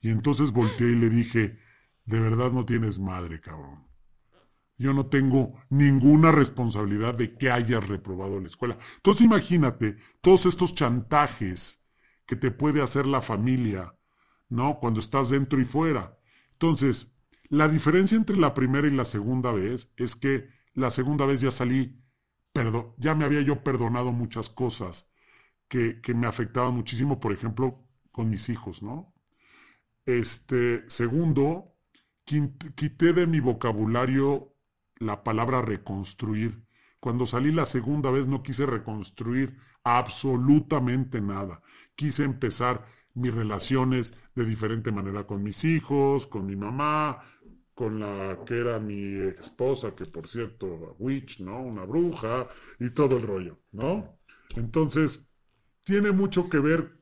[0.00, 1.58] Y entonces volteé y le dije,
[2.04, 3.89] de verdad no tienes madre, cabrón.
[4.80, 8.78] Yo no tengo ninguna responsabilidad de que hayas reprobado la escuela.
[8.96, 11.84] Entonces imagínate todos estos chantajes
[12.24, 13.94] que te puede hacer la familia,
[14.48, 14.78] ¿no?
[14.80, 16.18] Cuando estás dentro y fuera.
[16.52, 17.12] Entonces,
[17.50, 21.50] la diferencia entre la primera y la segunda vez es que la segunda vez ya
[21.50, 22.02] salí,
[22.50, 25.10] perdón, ya me había yo perdonado muchas cosas
[25.68, 29.12] que, que me afectaban muchísimo, por ejemplo, con mis hijos, ¿no?
[30.06, 31.76] Este, segundo,
[32.24, 34.56] quité de mi vocabulario
[35.00, 36.62] la palabra reconstruir.
[37.00, 41.62] Cuando salí la segunda vez no quise reconstruir absolutamente nada.
[41.96, 42.84] Quise empezar
[43.14, 47.22] mis relaciones de diferente manera con mis hijos, con mi mamá,
[47.74, 51.62] con la que era mi esposa, que por cierto, witch, ¿no?
[51.62, 52.46] Una bruja
[52.78, 54.18] y todo el rollo, ¿no?
[54.54, 55.26] Entonces,
[55.82, 57.00] tiene mucho que ver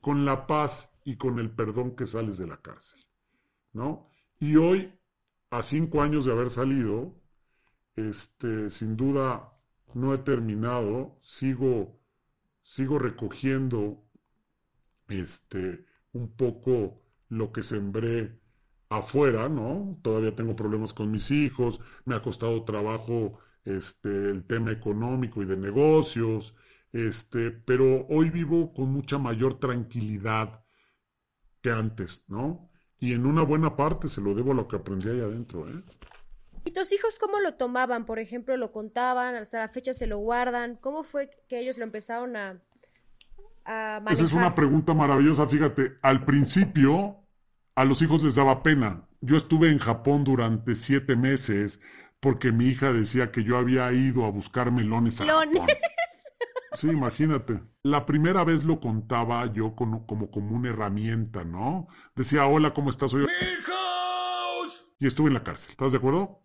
[0.00, 3.04] con la paz y con el perdón que sales de la cárcel,
[3.72, 4.08] ¿no?
[4.38, 4.92] Y hoy,
[5.50, 7.14] a cinco años de haber salido,
[7.96, 9.52] este, sin duda
[9.94, 11.98] no he terminado, sigo,
[12.62, 14.04] sigo recogiendo,
[15.08, 18.40] este, un poco lo que sembré
[18.88, 19.98] afuera, ¿no?
[20.02, 25.46] Todavía tengo problemas con mis hijos, me ha costado trabajo este, el tema económico y
[25.46, 26.56] de negocios,
[26.92, 30.64] este, pero hoy vivo con mucha mayor tranquilidad
[31.62, 32.70] que antes, ¿no?
[32.98, 35.82] Y en una buena parte se lo debo a lo que aprendí ahí adentro, ¿eh?
[36.66, 38.04] ¿Y tus hijos cómo lo tomaban?
[38.06, 39.36] Por ejemplo, ¿lo contaban?
[39.36, 40.74] ¿Hasta la fecha se lo guardan?
[40.76, 42.60] ¿Cómo fue que ellos lo empezaron a,
[43.64, 44.12] a manejar?
[44.12, 45.92] Esa es una pregunta maravillosa, fíjate.
[46.02, 47.24] Al principio,
[47.76, 49.08] a los hijos les daba pena.
[49.20, 51.80] Yo estuve en Japón durante siete meses
[52.18, 55.60] porque mi hija decía que yo había ido a buscar melones a Melones.
[55.60, 55.76] Japón.
[56.72, 57.62] Sí, imagínate.
[57.84, 61.86] La primera vez lo contaba yo como, como, como una herramienta, ¿no?
[62.16, 63.12] Decía, hola, ¿cómo estás?
[63.12, 63.24] Soy...
[64.98, 66.42] Y estuve en la cárcel, ¿estás de acuerdo?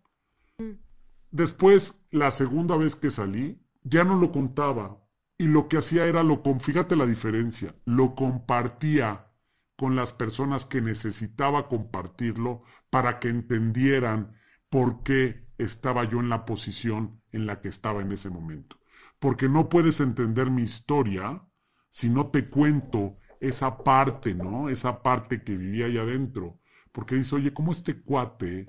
[1.30, 5.02] Después, la segunda vez que salí, ya no lo contaba.
[5.38, 9.32] Y lo que hacía era, lo con, fíjate la diferencia, lo compartía
[9.76, 14.34] con las personas que necesitaba compartirlo para que entendieran
[14.68, 18.78] por qué estaba yo en la posición en la que estaba en ese momento.
[19.18, 21.44] Porque no puedes entender mi historia
[21.90, 24.68] si no te cuento esa parte, ¿no?
[24.68, 26.60] Esa parte que vivía ahí adentro.
[26.92, 28.66] Porque dice, oye, ¿cómo este cuate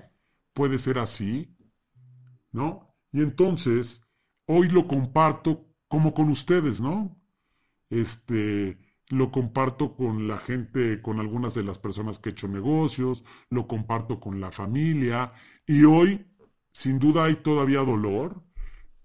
[0.52, 1.53] puede ser así?
[2.54, 2.96] ¿No?
[3.12, 4.02] Y entonces,
[4.46, 7.20] hoy lo comparto como con ustedes, ¿no?
[7.90, 8.78] Este,
[9.10, 13.66] lo comparto con la gente, con algunas de las personas que he hecho negocios, lo
[13.66, 15.32] comparto con la familia
[15.66, 16.26] y hoy,
[16.70, 18.42] sin duda, hay todavía dolor,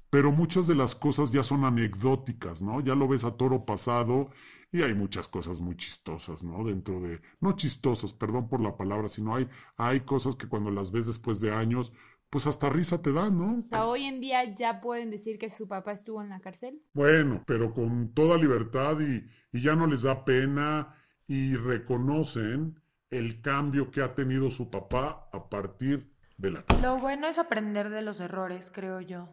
[0.09, 2.81] pero muchas de las cosas ya son anecdóticas, ¿no?
[2.81, 4.29] Ya lo ves a toro pasado
[4.71, 6.63] y hay muchas cosas muy chistosas, ¿no?
[6.63, 10.91] Dentro de, no chistosas, perdón por la palabra, sino hay, hay cosas que cuando las
[10.91, 11.91] ves después de años,
[12.29, 13.63] pues hasta risa te dan, ¿no?
[13.65, 16.81] O sea, hoy en día ya pueden decir que su papá estuvo en la cárcel.
[16.93, 20.93] Bueno, pero con toda libertad y, y ya no les da pena
[21.27, 26.83] y reconocen el cambio que ha tenido su papá a partir de la cárcel.
[26.83, 29.29] Lo bueno es aprender de los errores, creo yo.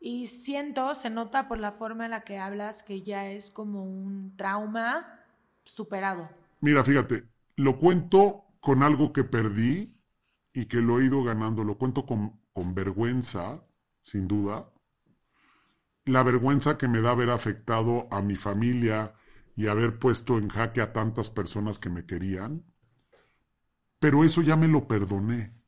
[0.00, 3.84] Y siento, se nota por la forma en la que hablas que ya es como
[3.84, 5.20] un trauma
[5.64, 6.28] superado.
[6.60, 7.24] Mira, fíjate,
[7.56, 9.96] lo cuento con algo que perdí
[10.54, 11.64] y que lo he ido ganando.
[11.64, 13.62] Lo cuento con, con vergüenza,
[14.00, 14.72] sin duda.
[16.06, 19.14] La vergüenza que me da haber afectado a mi familia
[19.56, 22.64] y haber puesto en jaque a tantas personas que me querían.
[23.98, 25.60] Pero eso ya me lo perdoné,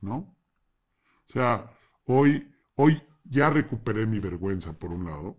[0.00, 0.16] ¿no?
[0.16, 1.70] O sea,
[2.04, 5.38] hoy, hoy ya recuperé mi vergüenza, por un lado.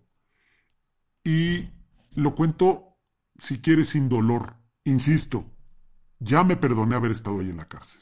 [1.23, 1.69] Y
[2.15, 2.97] lo cuento,
[3.37, 4.55] si quieres, sin dolor.
[4.83, 5.45] Insisto,
[6.19, 8.01] ya me perdoné haber estado ahí en la cárcel.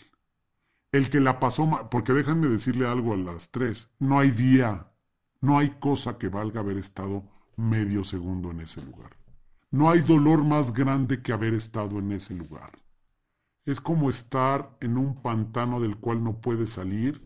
[0.94, 4.92] El que la pasó mal, porque déjenme decirle algo a las tres, no hay día,
[5.42, 7.24] no hay cosa que valga haber estado
[7.58, 9.18] medio segundo en ese lugar.
[9.72, 12.74] No hay dolor más grande que haber estado en ese lugar.
[13.66, 17.26] Es como estar en un pantano del cual no puedes salir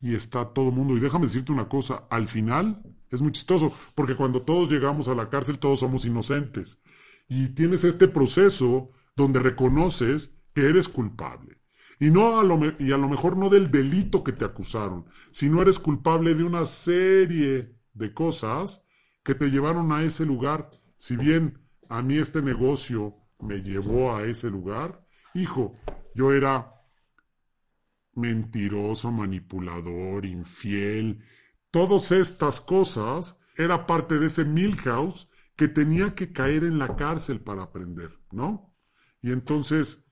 [0.00, 0.96] y está todo el mundo.
[0.96, 5.14] Y déjame decirte una cosa, al final es muy chistoso, porque cuando todos llegamos a
[5.14, 6.80] la cárcel todos somos inocentes.
[7.28, 11.61] Y tienes este proceso donde reconoces que eres culpable.
[12.00, 15.62] Y, no a lo, y a lo mejor no del delito que te acusaron, sino
[15.62, 18.84] eres culpable de una serie de cosas
[19.22, 20.70] que te llevaron a ese lugar.
[20.96, 25.76] Si bien a mí este negocio me llevó a ese lugar, hijo,
[26.14, 26.72] yo era
[28.14, 31.24] mentiroso, manipulador, infiel,
[31.70, 37.40] todas estas cosas era parte de ese Milhouse que tenía que caer en la cárcel
[37.40, 38.74] para aprender, ¿no?
[39.20, 40.04] Y entonces,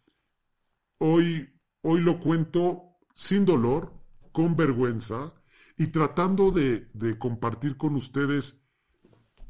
[0.98, 3.92] hoy, hoy lo cuento sin dolor,
[4.32, 5.34] con vergüenza
[5.76, 8.62] y tratando de, de compartir con ustedes,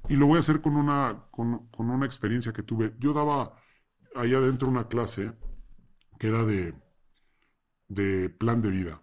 [0.09, 2.95] y lo voy a hacer con una, con, con una experiencia que tuve.
[2.99, 3.55] Yo daba
[4.14, 5.33] ahí adentro una clase
[6.19, 6.75] que era de,
[7.88, 9.03] de plan de vida.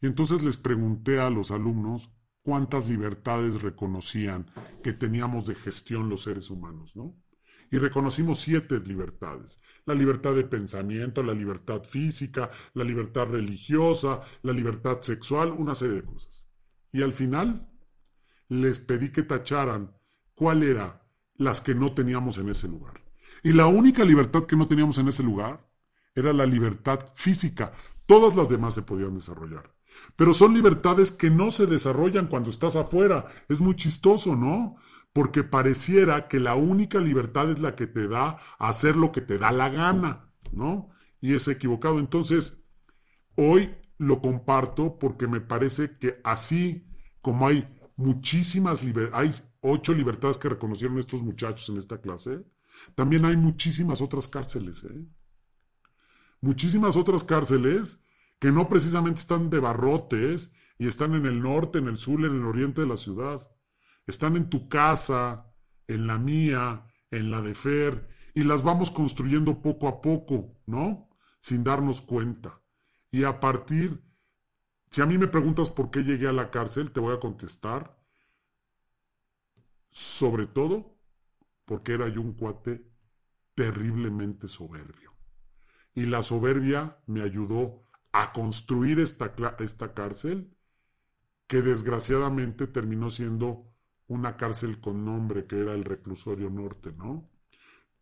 [0.00, 2.10] Y entonces les pregunté a los alumnos
[2.42, 4.46] cuántas libertades reconocían
[4.82, 7.16] que teníamos de gestión los seres humanos, ¿no?
[7.70, 9.60] Y reconocimos siete libertades.
[9.84, 15.96] La libertad de pensamiento, la libertad física, la libertad religiosa, la libertad sexual, una serie
[15.96, 16.48] de cosas.
[16.92, 17.68] Y al final
[18.48, 19.94] les pedí que tacharan
[20.34, 21.02] cuál era
[21.34, 23.04] las que no teníamos en ese lugar.
[23.42, 25.68] Y la única libertad que no teníamos en ese lugar
[26.14, 27.72] era la libertad física.
[28.06, 29.74] Todas las demás se podían desarrollar.
[30.16, 33.26] Pero son libertades que no se desarrollan cuando estás afuera.
[33.48, 34.76] Es muy chistoso, ¿no?
[35.12, 39.38] Porque pareciera que la única libertad es la que te da hacer lo que te
[39.38, 40.90] da la gana, ¿no?
[41.20, 41.98] Y es equivocado.
[41.98, 42.62] Entonces,
[43.34, 46.86] hoy lo comparto porque me parece que así
[47.20, 52.44] como hay muchísimas libertades, hay ocho libertades que reconocieron estos muchachos en esta clase,
[52.94, 55.04] también hay muchísimas otras cárceles, ¿eh?
[56.40, 57.98] Muchísimas otras cárceles
[58.38, 62.36] que no precisamente están de barrotes y están en el norte, en el sur, en
[62.36, 63.48] el oriente de la ciudad.
[64.08, 65.52] Están en tu casa,
[65.86, 71.10] en la mía, en la de Fer, y las vamos construyendo poco a poco, ¿no?
[71.40, 72.62] Sin darnos cuenta.
[73.10, 74.02] Y a partir,
[74.90, 77.98] si a mí me preguntas por qué llegué a la cárcel, te voy a contestar,
[79.90, 80.96] sobre todo
[81.66, 82.90] porque era yo un cuate
[83.54, 85.12] terriblemente soberbio.
[85.94, 90.56] Y la soberbia me ayudó a construir esta, esta cárcel
[91.46, 93.67] que desgraciadamente terminó siendo
[94.08, 97.30] una cárcel con nombre que era el reclusorio norte, ¿no?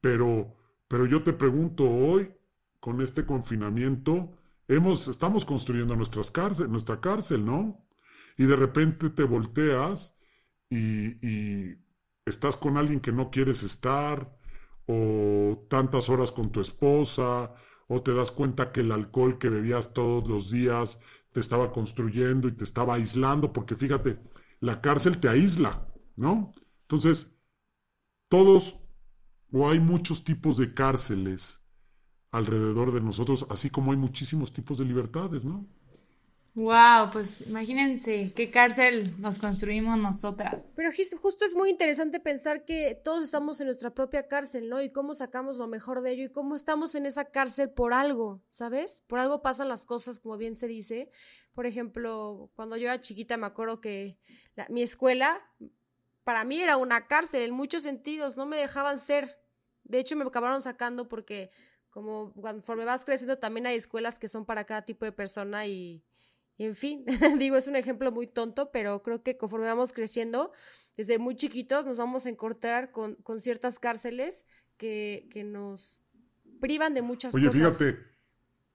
[0.01, 0.57] Pero,
[0.89, 2.33] pero yo te pregunto hoy,
[2.81, 4.33] con este confinamiento,
[4.69, 7.85] hemos, estamos construyendo nuestras cárcel, nuestra cárcel, ¿no?
[8.39, 10.17] Y de repente te volteas
[10.71, 11.79] y, y
[12.25, 14.37] estás con alguien que no quieres estar,
[14.87, 17.53] o tantas horas con tu esposa,
[17.89, 21.01] o te das cuenta que el alcohol que bebías todos los días
[21.33, 24.19] te estaba construyendo y te estaba aislando, porque fíjate,
[24.61, 25.87] la cárcel te aísla,
[26.17, 26.53] ¿no?
[26.83, 27.37] Entonces,
[28.29, 28.79] todos
[29.53, 31.63] o hay muchos tipos de cárceles
[32.31, 35.67] alrededor de nosotros, así como hay muchísimos tipos de libertades, ¿no?
[36.55, 40.71] Wow, pues imagínense qué cárcel nos construimos nosotras.
[40.75, 40.91] Pero
[41.21, 44.81] justo es muy interesante pensar que todos estamos en nuestra propia cárcel, ¿no?
[44.81, 48.43] Y cómo sacamos lo mejor de ello y cómo estamos en esa cárcel por algo,
[48.49, 49.05] ¿sabes?
[49.07, 51.11] Por algo pasan las cosas, como bien se dice.
[51.53, 54.19] Por ejemplo, cuando yo era chiquita me acuerdo que
[54.71, 55.39] mi escuela
[56.27, 59.39] para mí era una cárcel en muchos sentidos, no me dejaban ser.
[59.85, 61.51] De hecho, me acabaron sacando porque
[61.89, 66.05] como conforme vas creciendo también hay escuelas que son para cada tipo de persona y
[66.59, 67.05] y en fin,
[67.39, 70.53] digo, es un ejemplo muy tonto, pero creo que conforme vamos creciendo,
[70.97, 74.47] desde muy chiquitos nos vamos a encontrar con, con ciertas cárceles
[74.79, 76.03] que, que, nos
[76.61, 77.49] privan de muchas cosas.
[77.49, 77.99] Oye, fíjate,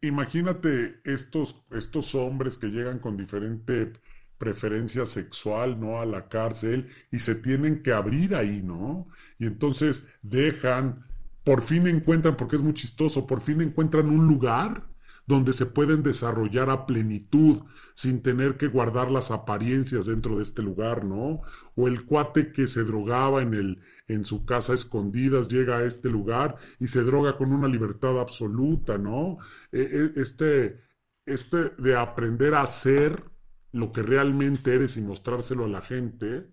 [0.02, 3.94] imagínate estos, estos hombres que llegan con diferente
[4.42, 6.02] preferencia sexual, ¿no?
[6.02, 9.08] A la cárcel y se tienen que abrir ahí, ¿no?
[9.38, 11.06] Y entonces dejan,
[11.44, 14.90] por fin encuentran, porque es muy chistoso, por fin encuentran un lugar
[15.28, 17.62] donde se pueden desarrollar a plenitud
[17.94, 21.42] sin tener que guardar las apariencias dentro de este lugar, ¿no?
[21.76, 26.10] O el cuate que se drogaba en, el, en su casa escondidas llega a este
[26.10, 29.38] lugar y se droga con una libertad absoluta, ¿no?
[29.72, 29.82] E,
[30.16, 30.82] e, este,
[31.28, 33.31] este de aprender a ser
[33.72, 36.50] lo que realmente eres y mostrárselo a la gente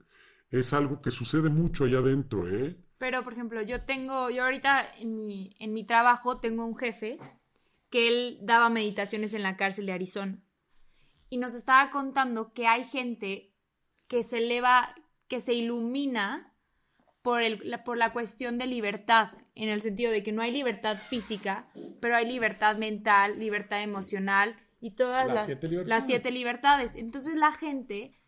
[0.51, 2.77] es algo que sucede mucho allá adentro, ¿eh?
[2.99, 7.19] Pero, por ejemplo, yo tengo, yo ahorita en mi, en mi trabajo tengo un jefe
[7.91, 10.39] que él daba meditaciones en la cárcel de Arizona.
[11.31, 13.55] Y nos estaba contando que hay gente
[14.09, 14.95] que se eleva,
[15.29, 16.55] que se ilumina
[17.23, 20.97] por, el, por la cuestión de libertad, en el sentido de que no hay libertad
[20.97, 26.95] física, pero hay libertad mental, libertad emocional y todas las, siete, las siete libertades.
[26.95, 28.18] Entonces la gente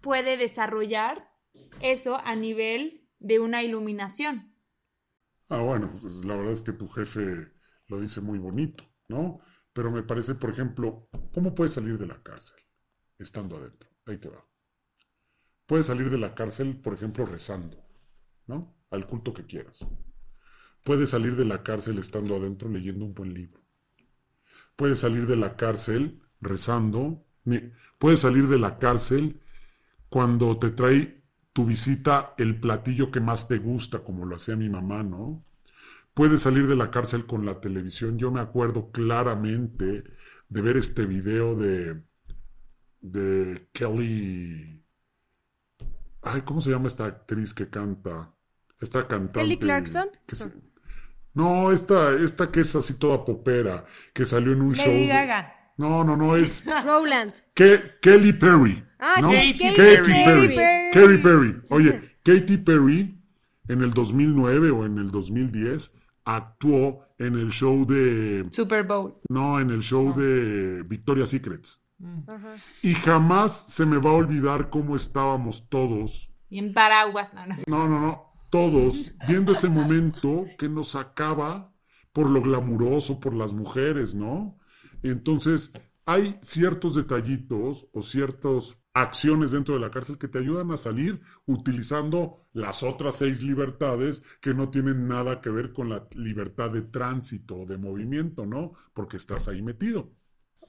[0.00, 1.30] puede desarrollar
[1.80, 4.54] eso a nivel de una iluminación.
[5.48, 7.52] Ah, bueno, pues la verdad es que tu jefe
[7.86, 9.40] lo dice muy bonito, ¿no?
[9.72, 12.58] Pero me parece, por ejemplo, ¿cómo puedes salir de la cárcel
[13.18, 13.88] estando adentro?
[14.06, 14.44] Ahí te va.
[15.66, 17.82] Puedes salir de la cárcel, por ejemplo, rezando,
[18.46, 18.74] ¿no?
[18.90, 19.86] Al culto que quieras.
[20.82, 23.67] Puedes salir de la cárcel estando adentro leyendo un buen libro.
[24.78, 27.26] Puedes salir de la cárcel rezando.
[27.98, 29.40] Puedes salir de la cárcel
[30.08, 31.22] cuando te trae
[31.52, 35.44] tu visita el platillo que más te gusta, como lo hacía mi mamá, ¿no?
[36.18, 38.18] puede salir de la cárcel con la televisión.
[38.18, 40.02] Yo me acuerdo claramente
[40.48, 42.02] de ver este video de,
[43.00, 44.84] de Kelly.
[46.22, 48.34] Ay, ¿cómo se llama esta actriz que canta?
[48.80, 49.38] Esta cantante.
[49.38, 50.08] Kelly Clarkson.
[51.38, 54.92] No, esta, esta que es así toda popera, que salió en un show.
[55.06, 55.72] Gaga.
[55.76, 56.64] No, no, no, es.
[56.84, 57.32] Roland.
[57.54, 58.84] Kelly Perry.
[58.98, 60.56] Ah, Katy, Perry.
[60.92, 61.62] Katy Perry.
[61.70, 63.22] Oye, Katy Perry
[63.68, 68.48] en el 2009 o en el 2010 actuó en el show de...
[68.50, 69.20] Super Bowl.
[69.28, 71.78] No, en el show de Victoria's Secrets.
[72.82, 76.32] Y jamás se me va a olvidar cómo estábamos todos.
[76.50, 77.56] Y en paraguas, no, no.
[77.68, 81.72] No, no, Todos viendo ese momento que nos sacaba
[82.12, 84.58] por lo glamuroso, por las mujeres, ¿no?
[85.02, 85.72] Entonces,
[86.06, 91.20] hay ciertos detallitos o ciertas acciones dentro de la cárcel que te ayudan a salir
[91.46, 96.82] utilizando las otras seis libertades que no tienen nada que ver con la libertad de
[96.82, 98.72] tránsito o de movimiento, ¿no?
[98.94, 100.17] Porque estás ahí metido.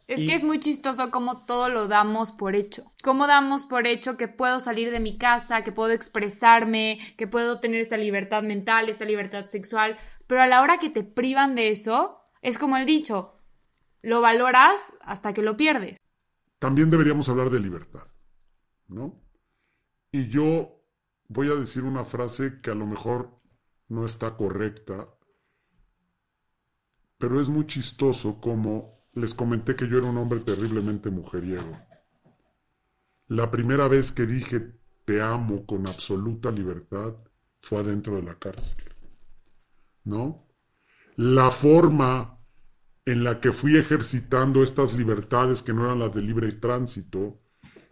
[0.10, 2.92] Es Y- que es muy chistoso cómo todo lo damos por hecho.
[3.04, 7.60] Cómo damos por hecho que puedo salir de mi casa, que puedo expresarme, que puedo
[7.60, 9.98] tener esta libertad mental, esta libertad sexual.
[10.26, 13.36] Pero a la hora que te privan de eso, es como el dicho,
[14.02, 16.00] lo valoras hasta que lo pierdes.
[16.58, 18.08] También deberíamos hablar de libertad,
[18.88, 19.22] ¿no?
[20.12, 20.84] Y yo
[21.28, 23.40] voy a decir una frase que a lo mejor
[23.90, 25.08] no está correcta,
[27.20, 31.78] pero es muy chistoso como les comenté que yo era un hombre terriblemente mujeriego.
[33.28, 37.16] La primera vez que dije te amo con absoluta libertad
[37.62, 38.84] fue adentro de la cárcel,
[40.04, 40.48] ¿no?
[41.16, 42.40] La forma
[43.06, 47.42] en la que fui ejercitando estas libertades que no eran las de libre tránsito,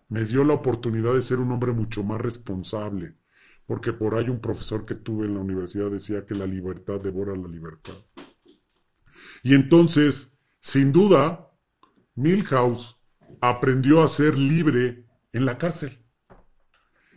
[0.10, 3.18] me dio la oportunidad de ser un hombre mucho más responsable,
[3.66, 7.36] porque por ahí un profesor que tuve en la universidad decía que la libertad devora
[7.36, 7.98] la libertad.
[9.44, 11.52] Y entonces, sin duda,
[12.16, 12.98] Milhouse
[13.42, 16.04] aprendió a ser libre en la cárcel,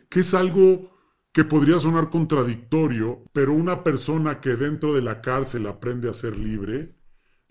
[0.09, 0.91] que es algo
[1.33, 6.37] que podría sonar contradictorio, pero una persona que dentro de la cárcel aprende a ser
[6.37, 6.97] libre,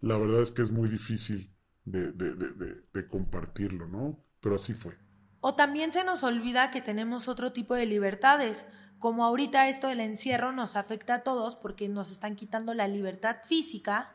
[0.01, 4.23] la verdad es que es muy difícil de, de- compartirlo, ¿no?
[4.41, 4.97] Pero así fue.
[5.41, 8.65] O también se nos olvida que tenemos otro tipo de libertades,
[8.99, 13.37] como ahorita esto del encierro nos afecta a todos porque nos están quitando la libertad
[13.47, 14.11] física,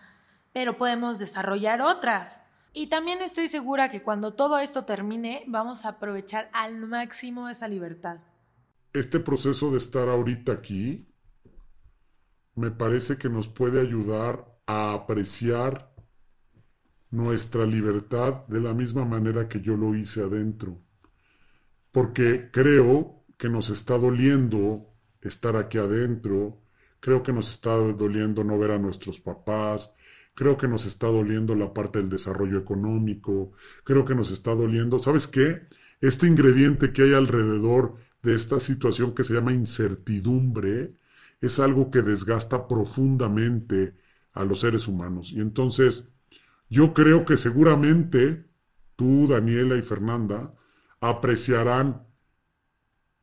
[0.55, 2.41] pero podemos desarrollar otras.
[2.73, 7.69] Y también estoy segura que cuando todo esto termine vamos a aprovechar al máximo esa
[7.69, 8.21] libertad.
[8.93, 11.09] Este proceso de estar ahorita aquí
[12.55, 15.93] me parece que nos puede ayudar a apreciar
[17.11, 20.81] nuestra libertad de la misma manera que yo lo hice adentro.
[21.91, 26.61] Porque creo que nos está doliendo estar aquí adentro,
[27.01, 29.95] creo que nos está doliendo no ver a nuestros papás,
[30.35, 33.53] creo que nos está doliendo la parte del desarrollo económico,
[33.85, 35.63] creo que nos está doliendo, ¿sabes qué?
[36.01, 40.95] Este ingrediente que hay alrededor de esta situación que se llama incertidumbre
[41.41, 43.97] es algo que desgasta profundamente
[44.33, 45.33] a los seres humanos.
[45.33, 46.11] Y entonces,
[46.69, 48.45] yo creo que seguramente
[48.97, 50.55] tú, Daniela y Fernanda,
[51.01, 52.07] apreciarán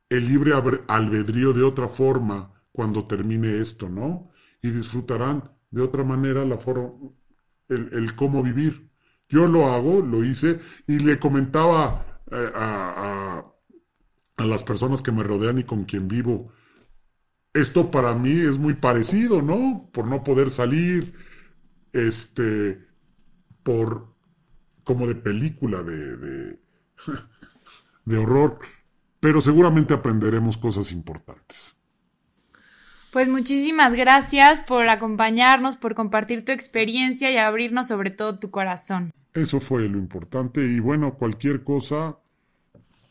[0.09, 0.53] el libre
[0.87, 4.29] albedrío de otra forma cuando termine esto, ¿no?
[4.61, 6.91] Y disfrutarán de otra manera la forma,
[7.69, 8.89] el, el cómo vivir.
[9.29, 13.53] Yo lo hago, lo hice, y le comentaba eh, a, a-
[14.37, 16.51] a las personas que me rodean y con quien vivo,
[17.53, 19.89] esto para mí es muy parecido, ¿no?
[19.91, 21.13] Por no poder salir,
[21.93, 22.85] este,
[23.63, 24.15] por,
[24.83, 26.59] como de película, de, de,
[28.05, 28.59] de horror,
[29.19, 31.75] pero seguramente aprenderemos cosas importantes.
[33.11, 39.11] Pues muchísimas gracias por acompañarnos, por compartir tu experiencia y abrirnos sobre todo tu corazón.
[39.33, 42.17] Eso fue lo importante y bueno, cualquier cosa,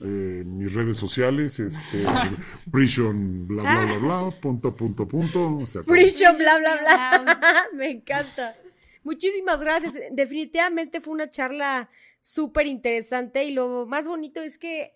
[0.01, 2.05] eh, mis redes sociales, este,
[2.73, 5.93] prison, bla, bla, bla, bla, punto, punto, punto, se acabó.
[5.93, 7.67] Prison, bla, bla, bla.
[7.75, 8.57] Me encanta.
[9.03, 9.93] Muchísimas gracias.
[10.13, 11.91] Definitivamente fue una charla
[12.21, 14.93] súper interesante y lo más bonito es que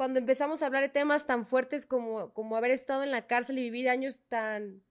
[0.00, 3.58] cuando empezamos a hablar de temas tan fuertes como, como haber estado en la cárcel
[3.58, 4.82] y vivir años tan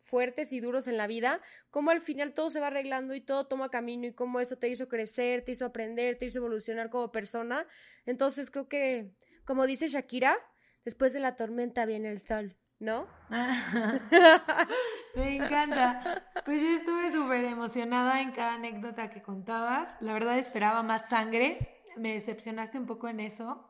[0.00, 1.40] fuertes y duros en la vida,
[1.70, 4.68] como al final todo se va arreglando y todo toma camino y cómo eso te
[4.68, 7.64] hizo crecer, te hizo aprender, te hizo evolucionar como persona.
[8.06, 10.36] Entonces creo que, como dice Shakira,
[10.84, 13.06] después de la tormenta viene el sol, ¿no?
[15.14, 16.24] Me encanta.
[16.44, 19.94] Pues yo estuve súper emocionada en cada anécdota que contabas.
[20.00, 21.84] La verdad esperaba más sangre.
[21.96, 23.69] Me decepcionaste un poco en eso.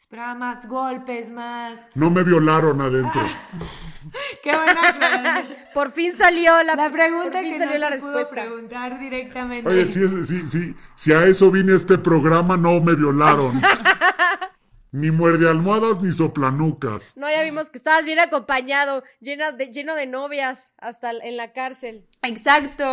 [0.00, 1.80] Esperaba más golpes, más...
[1.94, 3.20] No me violaron adentro.
[4.42, 5.56] Qué buena aclaración.
[5.74, 8.42] Por fin salió la, La pregunta que salió no la se pudo respuesta.
[8.42, 9.68] preguntar directamente.
[9.68, 13.60] Oye, si, es- si, si, si a eso vine este programa, no me violaron.
[14.92, 17.14] Ni muerde almohadas ni soplanucas.
[17.16, 21.52] No, ya vimos que estabas bien acompañado, llena de, lleno de novias hasta en la
[21.52, 22.06] cárcel.
[22.22, 22.84] Exacto.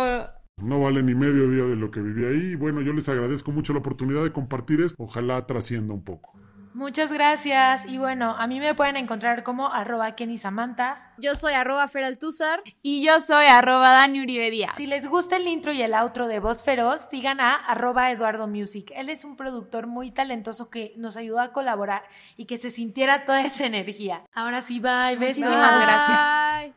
[0.56, 2.52] No vale ni medio día de lo que viví ahí.
[2.52, 5.02] Y bueno, yo les agradezco mucho la oportunidad de compartir esto.
[5.02, 6.32] Ojalá trascienda un poco.
[6.74, 7.86] Muchas gracias.
[7.86, 11.12] Y bueno, a mí me pueden encontrar como arroba Kenny Samantha.
[11.18, 12.62] Yo soy arroba Feraltúzar.
[12.82, 14.74] Y yo soy arroba Dani Uribe Díaz.
[14.76, 18.48] Si les gusta el intro y el outro de Voz Feroz, sigan a arroba Eduardo
[18.48, 18.92] Music.
[18.96, 22.02] Él es un productor muy talentoso que nos ayudó a colaborar
[22.36, 24.24] y que se sintiera toda esa energía.
[24.34, 25.16] Ahora sí, bye.
[25.16, 25.44] Besos.
[25.44, 26.74] Muchísimas gracias.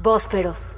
[0.00, 0.74] Voz feroz.